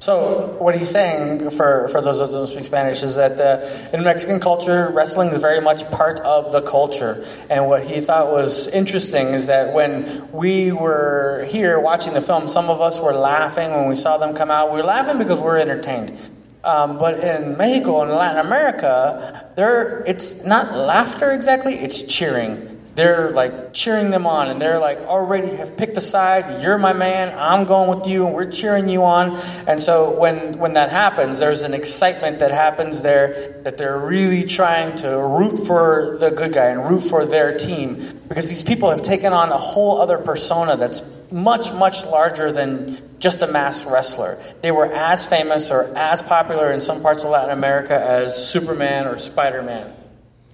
So 0.00 0.56
what 0.60 0.76
he's 0.76 0.90
saying, 0.90 1.50
for, 1.50 1.88
for 1.88 2.00
those 2.00 2.20
that 2.20 2.30
don't 2.30 2.46
speak 2.46 2.66
Spanish, 2.66 3.02
is 3.02 3.16
that 3.16 3.40
uh, 3.40 3.96
in 3.96 4.04
Mexican 4.04 4.38
culture, 4.38 4.90
wrestling 4.90 5.30
is 5.30 5.38
very 5.38 5.60
much 5.60 5.90
part 5.90 6.20
of 6.20 6.52
the 6.52 6.62
culture. 6.62 7.24
And 7.50 7.66
what 7.66 7.84
he 7.84 8.00
thought 8.00 8.30
was 8.30 8.68
interesting 8.68 9.34
is 9.34 9.46
that 9.48 9.72
when 9.72 10.30
we 10.30 10.70
were 10.70 11.46
here 11.50 11.80
watching 11.80 12.14
the 12.14 12.20
film, 12.20 12.46
some 12.46 12.70
of 12.70 12.80
us 12.80 13.00
were 13.00 13.12
laughing 13.12 13.72
when 13.72 13.88
we 13.88 13.96
saw 13.96 14.18
them 14.18 14.34
come 14.34 14.52
out. 14.52 14.70
We 14.70 14.76
were 14.78 14.86
laughing 14.86 15.18
because 15.18 15.40
we're 15.40 15.58
entertained. 15.58 16.16
Um, 16.62 16.98
but 16.98 17.18
in 17.18 17.56
Mexico 17.56 18.02
and 18.02 18.12
Latin 18.12 18.44
America, 18.44 19.48
there 19.56 20.04
it's 20.06 20.44
not 20.44 20.76
laughter 20.76 21.32
exactly; 21.32 21.74
it's 21.74 22.02
cheering. 22.02 22.77
They're 22.98 23.30
like 23.30 23.72
cheering 23.72 24.10
them 24.10 24.26
on 24.26 24.48
and 24.48 24.60
they're 24.60 24.80
like 24.80 24.98
already 24.98 25.54
have 25.54 25.76
picked 25.76 25.96
a 25.96 26.00
side. 26.00 26.60
You're 26.60 26.78
my 26.78 26.92
man. 26.92 27.32
I'm 27.38 27.64
going 27.64 27.96
with 27.96 28.08
you 28.08 28.26
and 28.26 28.34
we're 28.34 28.50
cheering 28.50 28.88
you 28.88 29.04
on. 29.04 29.36
And 29.68 29.80
so 29.80 30.18
when 30.18 30.58
when 30.58 30.72
that 30.72 30.90
happens 30.90 31.38
there's 31.38 31.62
an 31.62 31.74
excitement 31.74 32.40
that 32.40 32.50
happens 32.50 33.02
there 33.02 33.62
that 33.62 33.78
they're 33.78 34.00
really 34.00 34.42
trying 34.42 34.96
to 34.96 35.10
root 35.22 35.58
for 35.58 36.16
the 36.18 36.30
good 36.30 36.52
guy 36.52 36.66
and 36.66 36.90
root 36.90 37.00
for 37.00 37.24
their 37.24 37.56
team 37.56 38.04
because 38.28 38.48
these 38.48 38.64
people 38.64 38.90
have 38.90 39.02
taken 39.02 39.32
on 39.32 39.50
a 39.50 39.58
whole 39.58 40.00
other 40.00 40.18
persona 40.18 40.76
that's 40.76 41.00
much 41.30 41.72
much 41.74 42.04
larger 42.04 42.50
than 42.50 42.98
just 43.20 43.42
a 43.42 43.46
masked 43.46 43.88
wrestler. 43.88 44.42
They 44.60 44.72
were 44.72 44.86
as 44.86 45.24
famous 45.24 45.70
or 45.70 45.96
as 45.96 46.20
popular 46.20 46.72
in 46.72 46.80
some 46.80 47.00
parts 47.00 47.22
of 47.22 47.30
latin 47.30 47.56
america 47.56 47.94
as 47.94 48.34
superman 48.50 49.06
or 49.06 49.18
spider-man 49.18 49.94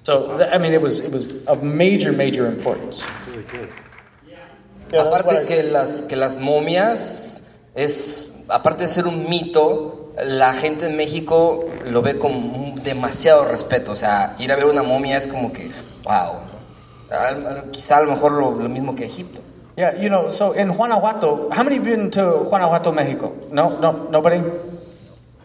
so 0.05 0.37
th- 0.39 0.51
I 0.53 0.59
mean, 0.59 0.73
it 0.73 0.81
was 0.81 1.01
it 1.01 1.11
was 1.13 1.25
of 1.49 1.63
major 1.65 2.13
major 2.13 2.47
importance. 2.47 3.05
Aparte 4.97 5.45
que 5.47 5.63
las, 5.65 6.03
que 6.03 6.15
las 6.15 6.39
momias 6.39 7.51
es, 7.75 8.33
aparte 8.49 8.85
de 8.85 8.89
ser 8.89 9.07
un 9.09 9.29
mito, 9.29 10.13
la 10.23 10.55
gente 10.55 10.87
en 10.87 10.97
México 10.97 11.65
lo 11.85 12.01
ve 12.03 12.17
con 12.19 12.77
demasiado 12.85 13.45
respeto. 13.45 13.91
O 13.93 13.97
sea, 13.97 14.37
ir 14.39 14.53
a 14.53 14.57
ver 14.57 14.67
una 14.67 14.83
momia 14.85 15.17
es 15.17 15.27
como 15.27 15.53
que, 15.53 15.71
wow. 16.05 16.37
Al- 17.11 17.47
al- 17.47 17.71
Quizá 17.73 17.97
a 17.99 18.03
lo 18.03 18.11
mejor 18.13 18.33
lo, 18.33 18.53
lo 18.53 18.69
mismo 18.69 18.95
que 18.95 19.05
Egipto. 19.07 19.41
Yeah, 19.77 19.97
you 20.01 20.09
know, 20.09 20.31
so 20.31 20.53
in 20.53 20.69
Guanajuato, 20.69 21.49
how 21.51 21.65
many 21.65 21.77
have 21.79 21.85
been 21.85 22.09
to 22.13 22.45
Guanajuato, 22.49 22.93
Mexico? 22.93 23.33
No, 23.51 23.81
no, 23.81 24.09
nobody. 24.13 24.41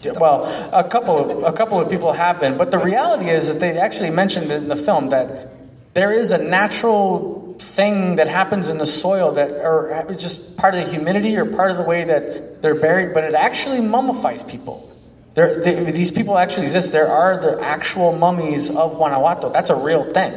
Well, 0.03 0.45
a 0.71 0.87
couple 0.87 1.17
of 1.17 1.43
a 1.43 1.51
couple 1.51 1.79
of 1.79 1.89
people 1.89 2.13
have 2.13 2.39
been, 2.39 2.57
but 2.57 2.71
the 2.71 2.79
reality 2.79 3.29
is 3.29 3.47
that 3.47 3.59
they 3.59 3.77
actually 3.77 4.11
mentioned 4.11 4.51
in 4.51 4.69
the 4.69 4.75
film 4.75 5.09
that 5.09 5.51
there 5.93 6.11
is 6.13 6.31
a 6.31 6.37
natural 6.37 7.55
thing 7.59 8.15
that 8.15 8.29
happens 8.29 8.69
in 8.69 8.77
the 8.77 8.85
soil 8.85 9.33
that 9.33 9.51
or 9.51 10.05
just 10.17 10.55
part 10.57 10.75
of 10.75 10.85
the 10.85 10.89
humidity 10.89 11.35
or 11.35 11.45
part 11.45 11.71
of 11.71 11.77
the 11.77 11.83
way 11.83 12.05
that 12.05 12.61
they're 12.61 12.79
buried, 12.79 13.13
but 13.13 13.23
it 13.23 13.33
actually 13.33 13.81
mummifies 13.81 14.43
people. 14.43 14.85
There, 15.33 15.61
they, 15.61 15.91
these 15.91 16.11
people 16.11 16.37
actually 16.37 16.63
exist. 16.63 16.91
There 16.91 17.11
are 17.11 17.37
the 17.37 17.61
actual 17.61 18.17
mummies 18.17 18.69
of 18.69 18.95
Guanajuato. 18.95 19.49
That's 19.51 19.69
a 19.69 19.75
real 19.75 20.11
thing. 20.11 20.33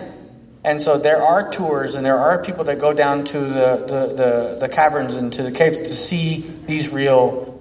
And 0.65 0.81
so 0.81 0.97
there 0.97 1.21
are 1.21 1.51
tours 1.51 1.97
and 1.97 2.07
there 2.07 2.19
are 2.19 2.43
people 2.43 2.65
that 2.65 2.79
go 2.79 2.93
down 2.93 3.25
to 3.25 3.39
the, 3.41 3.85
the, 3.87 4.15
the, 4.15 4.59
the 4.61 4.69
caverns 4.69 5.17
and 5.17 5.33
to 5.33 5.43
the 5.43 5.51
caves 5.51 5.81
to 5.81 5.93
see 5.93 6.41
these 6.67 6.93
real 6.93 7.52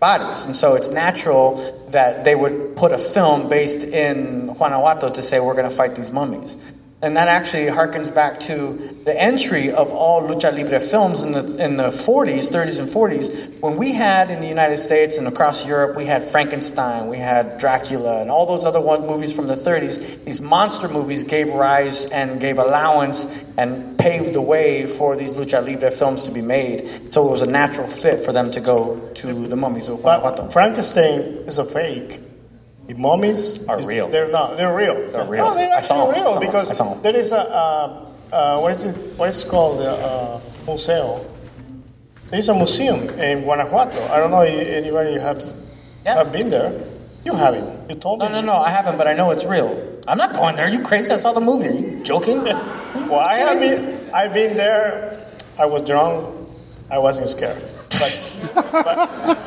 bodies. 0.00 0.44
And 0.44 0.54
so 0.54 0.74
it's 0.74 0.90
natural 0.90 1.56
that 1.90 2.24
they 2.24 2.34
would 2.34 2.76
put 2.76 2.92
a 2.92 2.98
film 2.98 3.48
based 3.48 3.84
in 3.84 4.52
Guanajuato 4.54 5.08
to 5.08 5.22
say, 5.22 5.40
we're 5.40 5.54
going 5.54 5.68
to 5.68 5.74
fight 5.74 5.94
these 5.94 6.10
mummies. 6.10 6.56
And 7.00 7.16
that 7.16 7.28
actually 7.28 7.66
harkens 7.66 8.12
back 8.12 8.40
to 8.40 8.72
the 9.04 9.20
entry 9.20 9.70
of 9.70 9.92
all 9.92 10.20
lucha 10.20 10.52
libre 10.52 10.80
films 10.80 11.22
in 11.22 11.30
the, 11.30 11.64
in 11.64 11.76
the 11.76 11.88
40s, 11.88 12.50
30s, 12.50 12.80
and 12.80 12.88
40s, 12.88 13.60
when 13.60 13.76
we 13.76 13.92
had 13.92 14.32
in 14.32 14.40
the 14.40 14.48
United 14.48 14.78
States 14.78 15.16
and 15.16 15.28
across 15.28 15.64
Europe, 15.64 15.96
we 15.96 16.06
had 16.06 16.24
Frankenstein, 16.24 17.06
we 17.06 17.18
had 17.18 17.58
Dracula, 17.58 18.20
and 18.20 18.32
all 18.32 18.46
those 18.46 18.64
other 18.64 18.80
one 18.80 19.06
movies 19.06 19.34
from 19.34 19.46
the 19.46 19.54
30s. 19.54 20.24
These 20.24 20.40
monster 20.40 20.88
movies 20.88 21.22
gave 21.22 21.50
rise 21.50 22.06
and 22.06 22.40
gave 22.40 22.58
allowance 22.58 23.26
and 23.56 23.96
paved 23.96 24.34
the 24.34 24.42
way 24.42 24.84
for 24.84 25.14
these 25.14 25.34
lucha 25.34 25.64
libre 25.64 25.92
films 25.92 26.22
to 26.22 26.32
be 26.32 26.42
made. 26.42 27.14
So 27.14 27.28
it 27.28 27.30
was 27.30 27.42
a 27.42 27.50
natural 27.50 27.86
fit 27.86 28.24
for 28.24 28.32
them 28.32 28.50
to 28.50 28.60
go 28.60 28.98
to 29.14 29.46
the 29.46 29.56
mummies 29.56 29.88
of 29.88 30.02
Guanajuato. 30.02 30.50
Frankenstein 30.50 31.20
is 31.46 31.58
a 31.58 31.64
fake. 31.64 32.22
The 32.88 32.94
mummies 32.94 33.66
Are 33.68 33.84
real. 33.86 34.08
They're 34.08 34.28
not. 34.32 34.56
They're 34.56 34.74
real. 34.74 34.94
They're 35.12 35.26
real. 35.26 35.44
No, 35.44 35.54
they're 35.54 35.70
actually 35.70 36.10
real. 36.18 36.40
Because 36.40 36.72
there 37.02 37.14
is 37.14 37.32
a 37.32 37.38
uh, 37.40 38.06
uh, 38.32 38.58
what 38.60 38.70
is 38.72 38.84
it? 38.86 38.96
What 39.18 39.28
is 39.28 39.44
it 39.44 39.48
called 39.48 39.78
the 39.80 39.90
uh, 39.92 40.40
museo? 40.66 41.24
There 42.30 42.38
is 42.38 42.48
a 42.48 42.54
museum 42.54 43.08
in 43.20 43.42
Guanajuato. 43.44 44.02
I 44.08 44.16
don't 44.16 44.30
know 44.30 44.40
if 44.40 44.66
anybody 44.68 45.18
has 45.20 45.54
have 46.06 46.32
been 46.32 46.48
there. 46.48 46.72
You 47.24 47.34
haven't. 47.34 47.90
You 47.90 47.96
told 47.96 48.20
No, 48.20 48.26
me. 48.26 48.32
no, 48.32 48.40
no, 48.40 48.52
no. 48.54 48.58
I 48.58 48.70
haven't, 48.70 48.96
but 48.96 49.06
I 49.06 49.12
know 49.12 49.30
it's 49.32 49.44
real. 49.44 49.68
I'm 50.08 50.16
not 50.16 50.32
going 50.32 50.56
there. 50.56 50.68
you 50.68 50.80
crazy? 50.80 51.12
I 51.12 51.18
saw 51.18 51.32
the 51.32 51.40
movie. 51.42 51.68
Are 51.68 51.72
you 51.72 52.02
joking? 52.02 52.40
Well, 53.08 53.20
I 53.20 53.36
have 53.36 53.60
been. 53.60 54.10
I've 54.12 54.32
been 54.34 54.56
there. 54.56 55.30
I 55.58 55.66
was 55.66 55.82
drunk. 55.82 56.34
I 56.90 56.98
wasn't 56.98 57.28
scared. 57.28 57.62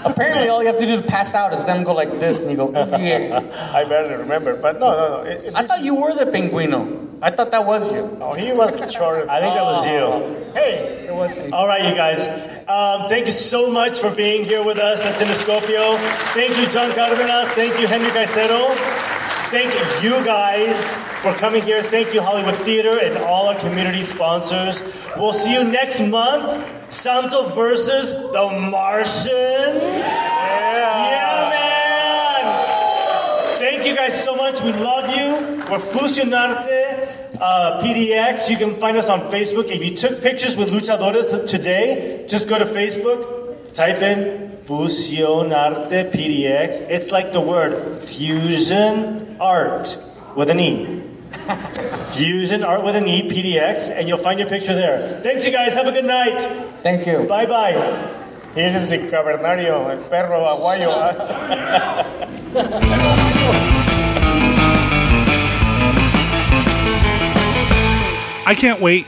Apparently, 0.05 0.49
all 0.49 0.61
you 0.61 0.67
have 0.67 0.77
to 0.77 0.85
do 0.85 1.01
to 1.01 1.07
pass 1.07 1.33
out 1.33 1.53
is 1.53 1.65
them 1.65 1.83
go 1.83 1.93
like 1.93 2.11
this, 2.19 2.41
and 2.41 2.51
you 2.51 2.57
go. 2.57 2.71
Yeah. 2.71 3.71
I 3.73 3.83
barely 3.85 4.15
remember, 4.15 4.55
but 4.55 4.79
no, 4.79 4.91
no, 4.91 5.17
no. 5.17 5.29
It, 5.29 5.45
it 5.45 5.55
I 5.55 5.63
thought 5.65 5.83
you 5.83 5.95
were 5.95 6.13
the 6.13 6.25
pinguino. 6.25 7.07
I 7.21 7.29
thought 7.29 7.51
that 7.51 7.65
was 7.65 7.91
you. 7.91 8.17
Oh, 8.19 8.33
he 8.33 8.51
was 8.51 8.75
short. 8.91 9.29
I 9.29 9.39
think 9.39 9.53
that 9.53 9.63
was 9.63 9.85
you. 9.85 10.51
Hey, 10.53 11.05
it 11.07 11.13
was 11.13 11.37
me. 11.37 11.51
All 11.51 11.67
right, 11.67 11.87
you 11.87 11.95
guys. 11.95 12.27
Um, 12.67 13.09
thank 13.09 13.27
you 13.27 13.33
so 13.33 13.69
much 13.69 13.99
for 13.99 14.09
being 14.09 14.43
here 14.43 14.63
with 14.63 14.79
us 14.79 15.05
at 15.05 15.15
Cinescopio. 15.15 15.97
Thank 16.33 16.57
you, 16.57 16.67
John 16.67 16.93
Cardenas. 16.93 17.49
Thank 17.49 17.79
you, 17.79 17.85
Henry 17.85 18.09
Caicedo. 18.09 18.73
Thank 19.51 19.73
you 20.01 20.23
guys 20.23 20.93
for 21.21 21.33
coming 21.33 21.61
here. 21.63 21.83
Thank 21.83 22.13
you, 22.13 22.21
Hollywood 22.21 22.55
Theater, 22.59 22.97
and 22.99 23.17
all 23.17 23.47
our 23.47 23.59
community 23.59 24.01
sponsors. 24.01 24.81
We'll 25.17 25.33
see 25.33 25.51
you 25.51 25.65
next 25.65 25.99
month. 25.99 26.65
Santo 26.89 27.49
versus 27.49 28.13
the 28.13 28.47
Martians. 28.71 30.07
Yeah, 30.31 31.49
man. 31.51 33.59
Thank 33.59 33.85
you 33.85 33.93
guys 33.93 34.23
so 34.23 34.37
much. 34.37 34.61
We 34.61 34.71
love 34.71 35.09
you. 35.09 35.35
We're 35.69 35.79
Fusionarte 35.79 37.35
uh, 37.41 37.81
PDX. 37.83 38.49
You 38.49 38.55
can 38.55 38.79
find 38.79 38.95
us 38.95 39.09
on 39.09 39.19
Facebook. 39.31 39.69
If 39.69 39.83
you 39.83 39.97
took 39.97 40.21
pictures 40.21 40.55
with 40.55 40.69
luchadores 40.69 41.45
today, 41.45 42.25
just 42.29 42.47
go 42.47 42.57
to 42.57 42.63
Facebook, 42.63 43.73
type 43.73 44.01
in 44.01 44.51
Fusionarte 44.65 46.11
PDX. 46.11 46.81
It's 46.89 47.11
like 47.11 47.33
the 47.33 47.41
word 47.41 48.03
fusion 48.03 49.37
art 49.39 49.97
with 50.35 50.49
an 50.49 50.59
E. 50.59 51.03
Fusion 52.11 52.63
art 52.63 52.83
with 52.83 52.95
an 52.95 53.07
E, 53.07 53.27
PDX, 53.27 53.89
and 53.91 54.07
you'll 54.07 54.17
find 54.17 54.39
your 54.39 54.49
picture 54.49 54.73
there. 54.73 55.21
Thanks, 55.23 55.45
you 55.45 55.51
guys. 55.51 55.73
Have 55.73 55.87
a 55.87 55.91
good 55.91 56.05
night. 56.05 56.41
Thank 56.83 57.07
you. 57.07 57.25
Bye 57.27 57.45
bye. 57.45 57.73
Here 58.53 58.67
is 58.75 58.89
the 58.89 58.97
cavernario, 58.97 59.89
el 59.89 60.09
perro 60.09 60.43
aguayo. 60.45 60.91
Ah. 62.53 62.91
I 68.45 68.53
can't 68.53 68.81
wait 68.81 69.07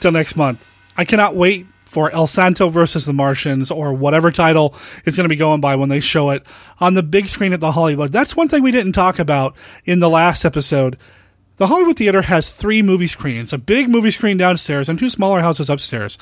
till 0.00 0.12
next 0.12 0.34
month. 0.36 0.74
I 0.96 1.04
cannot 1.04 1.34
wait 1.36 1.66
for 1.88 2.10
El 2.10 2.26
Santo 2.26 2.68
versus 2.68 3.06
the 3.06 3.12
Martians 3.12 3.70
or 3.70 3.92
whatever 3.92 4.30
title 4.30 4.74
it's 5.04 5.16
going 5.16 5.24
to 5.24 5.28
be 5.28 5.36
going 5.36 5.60
by 5.60 5.74
when 5.74 5.88
they 5.88 6.00
show 6.00 6.30
it 6.30 6.44
on 6.78 6.94
the 6.94 7.02
big 7.02 7.28
screen 7.28 7.52
at 7.52 7.60
the 7.60 7.72
Hollywood. 7.72 8.12
That's 8.12 8.36
one 8.36 8.48
thing 8.48 8.62
we 8.62 8.72
didn't 8.72 8.92
talk 8.92 9.18
about 9.18 9.56
in 9.84 9.98
the 9.98 10.10
last 10.10 10.44
episode. 10.44 10.98
The 11.56 11.66
Hollywood 11.66 11.96
Theater 11.96 12.22
has 12.22 12.52
three 12.52 12.82
movie 12.82 13.06
screens 13.06 13.52
a 13.52 13.58
big 13.58 13.88
movie 13.88 14.10
screen 14.10 14.36
downstairs 14.36 14.88
and 14.88 14.98
two 14.98 15.10
smaller 15.10 15.40
houses 15.40 15.70
upstairs. 15.70 16.18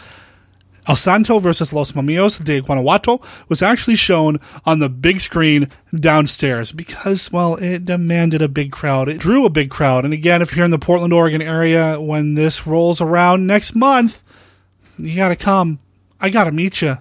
El 0.88 0.94
Santo 0.94 1.40
versus 1.40 1.72
Los 1.72 1.92
Momias 1.92 2.42
de 2.42 2.61
Guanajuato 2.61 3.20
was 3.48 3.61
actually 3.61 3.96
shown 3.96 4.38
on 4.64 4.79
the 4.79 4.88
big 4.88 5.18
screen 5.18 5.68
downstairs 5.92 6.70
because, 6.70 7.33
well, 7.33 7.57
it 7.57 7.85
demanded 7.85 8.40
a 8.40 8.48
big 8.48 8.70
crowd. 8.70 9.09
It 9.09 9.18
drew 9.18 9.44
a 9.44 9.50
big 9.50 9.69
crowd. 9.69 10.04
And 10.04 10.14
again, 10.14 10.42
if 10.42 10.54
you're 10.54 10.64
in 10.64 10.71
the 10.71 10.79
Portland, 10.79 11.12
Oregon 11.12 11.42
area 11.42 12.00
when 12.00 12.35
this 12.35 12.69
rolls 12.69 13.00
around 13.00 13.48
next 13.48 13.75
month, 13.75 14.23
you 14.99 15.17
gotta 15.17 15.37
come. 15.37 15.79
I 16.21 16.31
gotta 16.31 16.53
meet 16.53 16.83
you. 16.83 16.97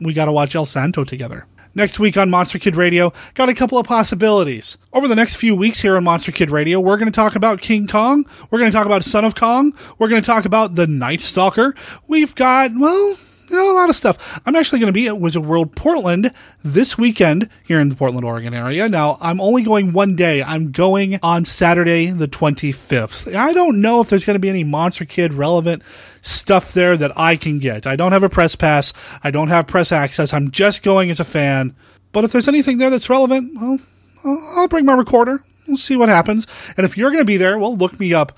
We 0.00 0.12
gotta 0.12 0.32
watch 0.32 0.54
El 0.54 0.66
Santo 0.66 1.04
together. 1.04 1.46
Next 1.74 2.00
week 2.00 2.16
on 2.16 2.28
Monster 2.28 2.58
Kid 2.58 2.74
Radio, 2.76 3.12
got 3.34 3.48
a 3.48 3.54
couple 3.54 3.78
of 3.78 3.86
possibilities. 3.86 4.78
Over 4.92 5.06
the 5.06 5.14
next 5.14 5.36
few 5.36 5.54
weeks 5.54 5.80
here 5.80 5.96
on 5.96 6.02
Monster 6.02 6.32
Kid 6.32 6.50
Radio, 6.50 6.80
we're 6.80 6.96
going 6.96 7.10
to 7.10 7.14
talk 7.14 7.36
about 7.36 7.60
King 7.60 7.86
Kong. 7.86 8.26
We're 8.50 8.58
going 8.58 8.72
to 8.72 8.76
talk 8.76 8.86
about 8.86 9.04
Son 9.04 9.24
of 9.24 9.36
Kong. 9.36 9.72
We're 9.98 10.08
going 10.08 10.20
to 10.20 10.26
talk 10.26 10.44
about 10.44 10.74
The 10.74 10.88
Night 10.88 11.20
Stalker. 11.20 11.76
We've 12.08 12.34
got, 12.34 12.72
well, 12.76 13.16
a 13.50 13.72
lot 13.72 13.88
of 13.88 13.96
stuff. 13.96 14.40
I'm 14.44 14.56
actually 14.56 14.80
going 14.80 14.92
to 14.92 14.98
be 14.98 15.06
at 15.06 15.18
Wizard 15.18 15.44
World 15.44 15.74
Portland 15.74 16.32
this 16.62 16.98
weekend 16.98 17.48
here 17.64 17.80
in 17.80 17.88
the 17.88 17.94
Portland, 17.94 18.24
Oregon 18.24 18.54
area. 18.54 18.88
Now, 18.88 19.18
I'm 19.20 19.40
only 19.40 19.62
going 19.62 19.92
one 19.92 20.16
day. 20.16 20.42
I'm 20.42 20.72
going 20.72 21.18
on 21.22 21.44
Saturday, 21.44 22.06
the 22.06 22.28
25th. 22.28 23.34
I 23.34 23.52
don't 23.52 23.80
know 23.80 24.00
if 24.00 24.10
there's 24.10 24.24
going 24.24 24.34
to 24.34 24.40
be 24.40 24.50
any 24.50 24.64
Monster 24.64 25.04
Kid 25.04 25.34
relevant 25.34 25.82
stuff 26.22 26.72
there 26.72 26.96
that 26.96 27.16
I 27.16 27.36
can 27.36 27.58
get. 27.58 27.86
I 27.86 27.96
don't 27.96 28.12
have 28.12 28.22
a 28.22 28.28
press 28.28 28.56
pass. 28.56 28.92
I 29.22 29.30
don't 29.30 29.48
have 29.48 29.66
press 29.66 29.92
access. 29.92 30.32
I'm 30.32 30.50
just 30.50 30.82
going 30.82 31.10
as 31.10 31.20
a 31.20 31.24
fan. 31.24 31.74
But 32.12 32.24
if 32.24 32.32
there's 32.32 32.48
anything 32.48 32.78
there 32.78 32.90
that's 32.90 33.10
relevant, 33.10 33.52
well, 33.54 33.78
I'll 34.24 34.68
bring 34.68 34.84
my 34.84 34.94
recorder. 34.94 35.42
We'll 35.66 35.76
see 35.76 35.96
what 35.96 36.08
happens. 36.08 36.46
And 36.76 36.84
if 36.84 36.96
you're 36.96 37.10
going 37.10 37.22
to 37.22 37.26
be 37.26 37.36
there, 37.36 37.58
well, 37.58 37.76
look 37.76 38.00
me 38.00 38.14
up. 38.14 38.36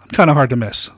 I'm 0.00 0.08
kind 0.08 0.30
of 0.30 0.36
hard 0.36 0.50
to 0.50 0.56
miss. 0.56 0.90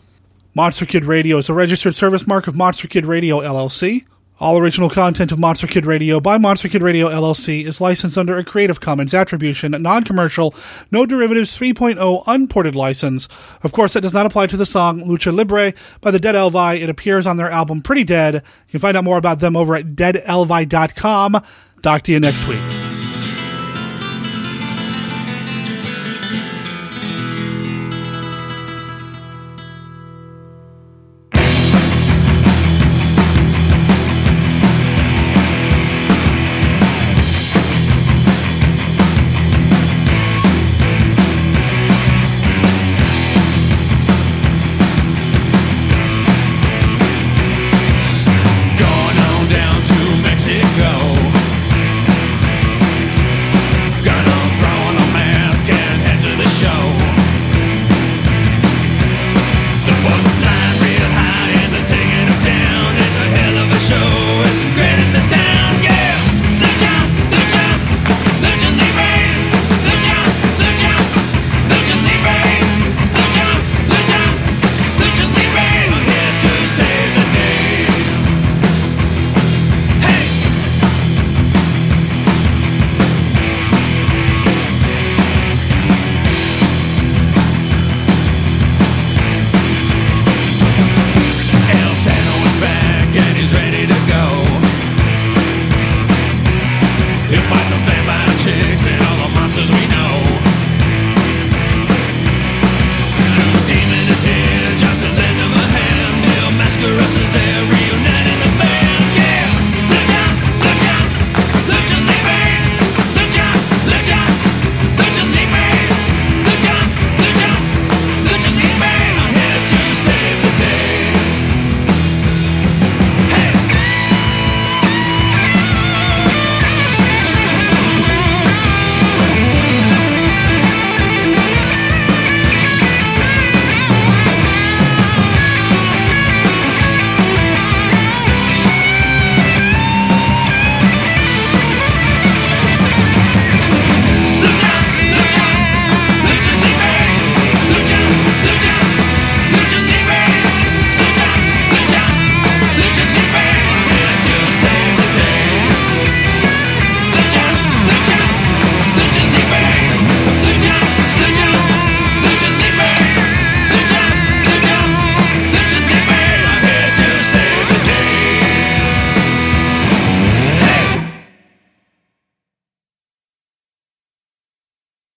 Monster 0.55 0.84
Kid 0.84 1.05
Radio 1.07 1.38
is 1.38 1.48
a 1.48 1.55
registered 1.55 1.94
service 1.94 2.26
mark 2.26 2.46
of 2.46 2.55
Monster 2.55 2.86
Kid 2.86 3.07
Radio 3.07 3.40
LLC. 3.40 4.05
All 4.38 4.59
original 4.59 4.90
content 4.90 5.32
of 5.32 5.38
Monster 5.38 5.66
Kid 5.66 5.86
Radio 5.86 6.20
by 6.20 6.36
Monster 6.36 6.68
Kid 6.68 6.82
Radio 6.82 7.09
LLC 7.09 7.64
is 7.64 7.80
licensed 7.80 8.18
under 8.18 8.36
a 8.36 8.44
Creative 8.44 8.78
Commons 8.78 9.14
Attribution, 9.14 9.70
Non-Commercial, 9.70 10.55
No 10.90 11.07
Derivatives 11.07 11.57
3.0 11.57 12.24
Unported 12.26 12.76
license. 12.76 13.28
Of 13.62 13.72
course, 13.72 13.94
that 13.94 14.03
does 14.03 14.12
not 14.12 14.26
apply 14.26 14.46
to 14.48 14.59
the 14.59 14.66
song 14.66 15.00
Lucha 15.05 15.34
Libre 15.34 15.72
by 16.03 16.11
the 16.11 16.18
Dead 16.18 16.34
Elvi. 16.34 16.82
It 16.82 16.90
appears 16.90 17.26
on 17.26 17.38
their 17.38 17.50
album 17.50 17.80
Pretty 17.80 18.05
Dead. 18.05 18.34
You 18.34 18.72
can 18.72 18.80
find 18.80 18.96
out 18.96 19.05
more 19.05 19.16
about 19.16 19.38
them 19.38 19.57
over 19.57 19.74
at 19.74 19.94
deadelvi.com. 19.94 21.42
Talk 21.82 22.03
to 22.03 22.12
you 22.12 22.20
next 22.20 22.46
week. 22.46 23.01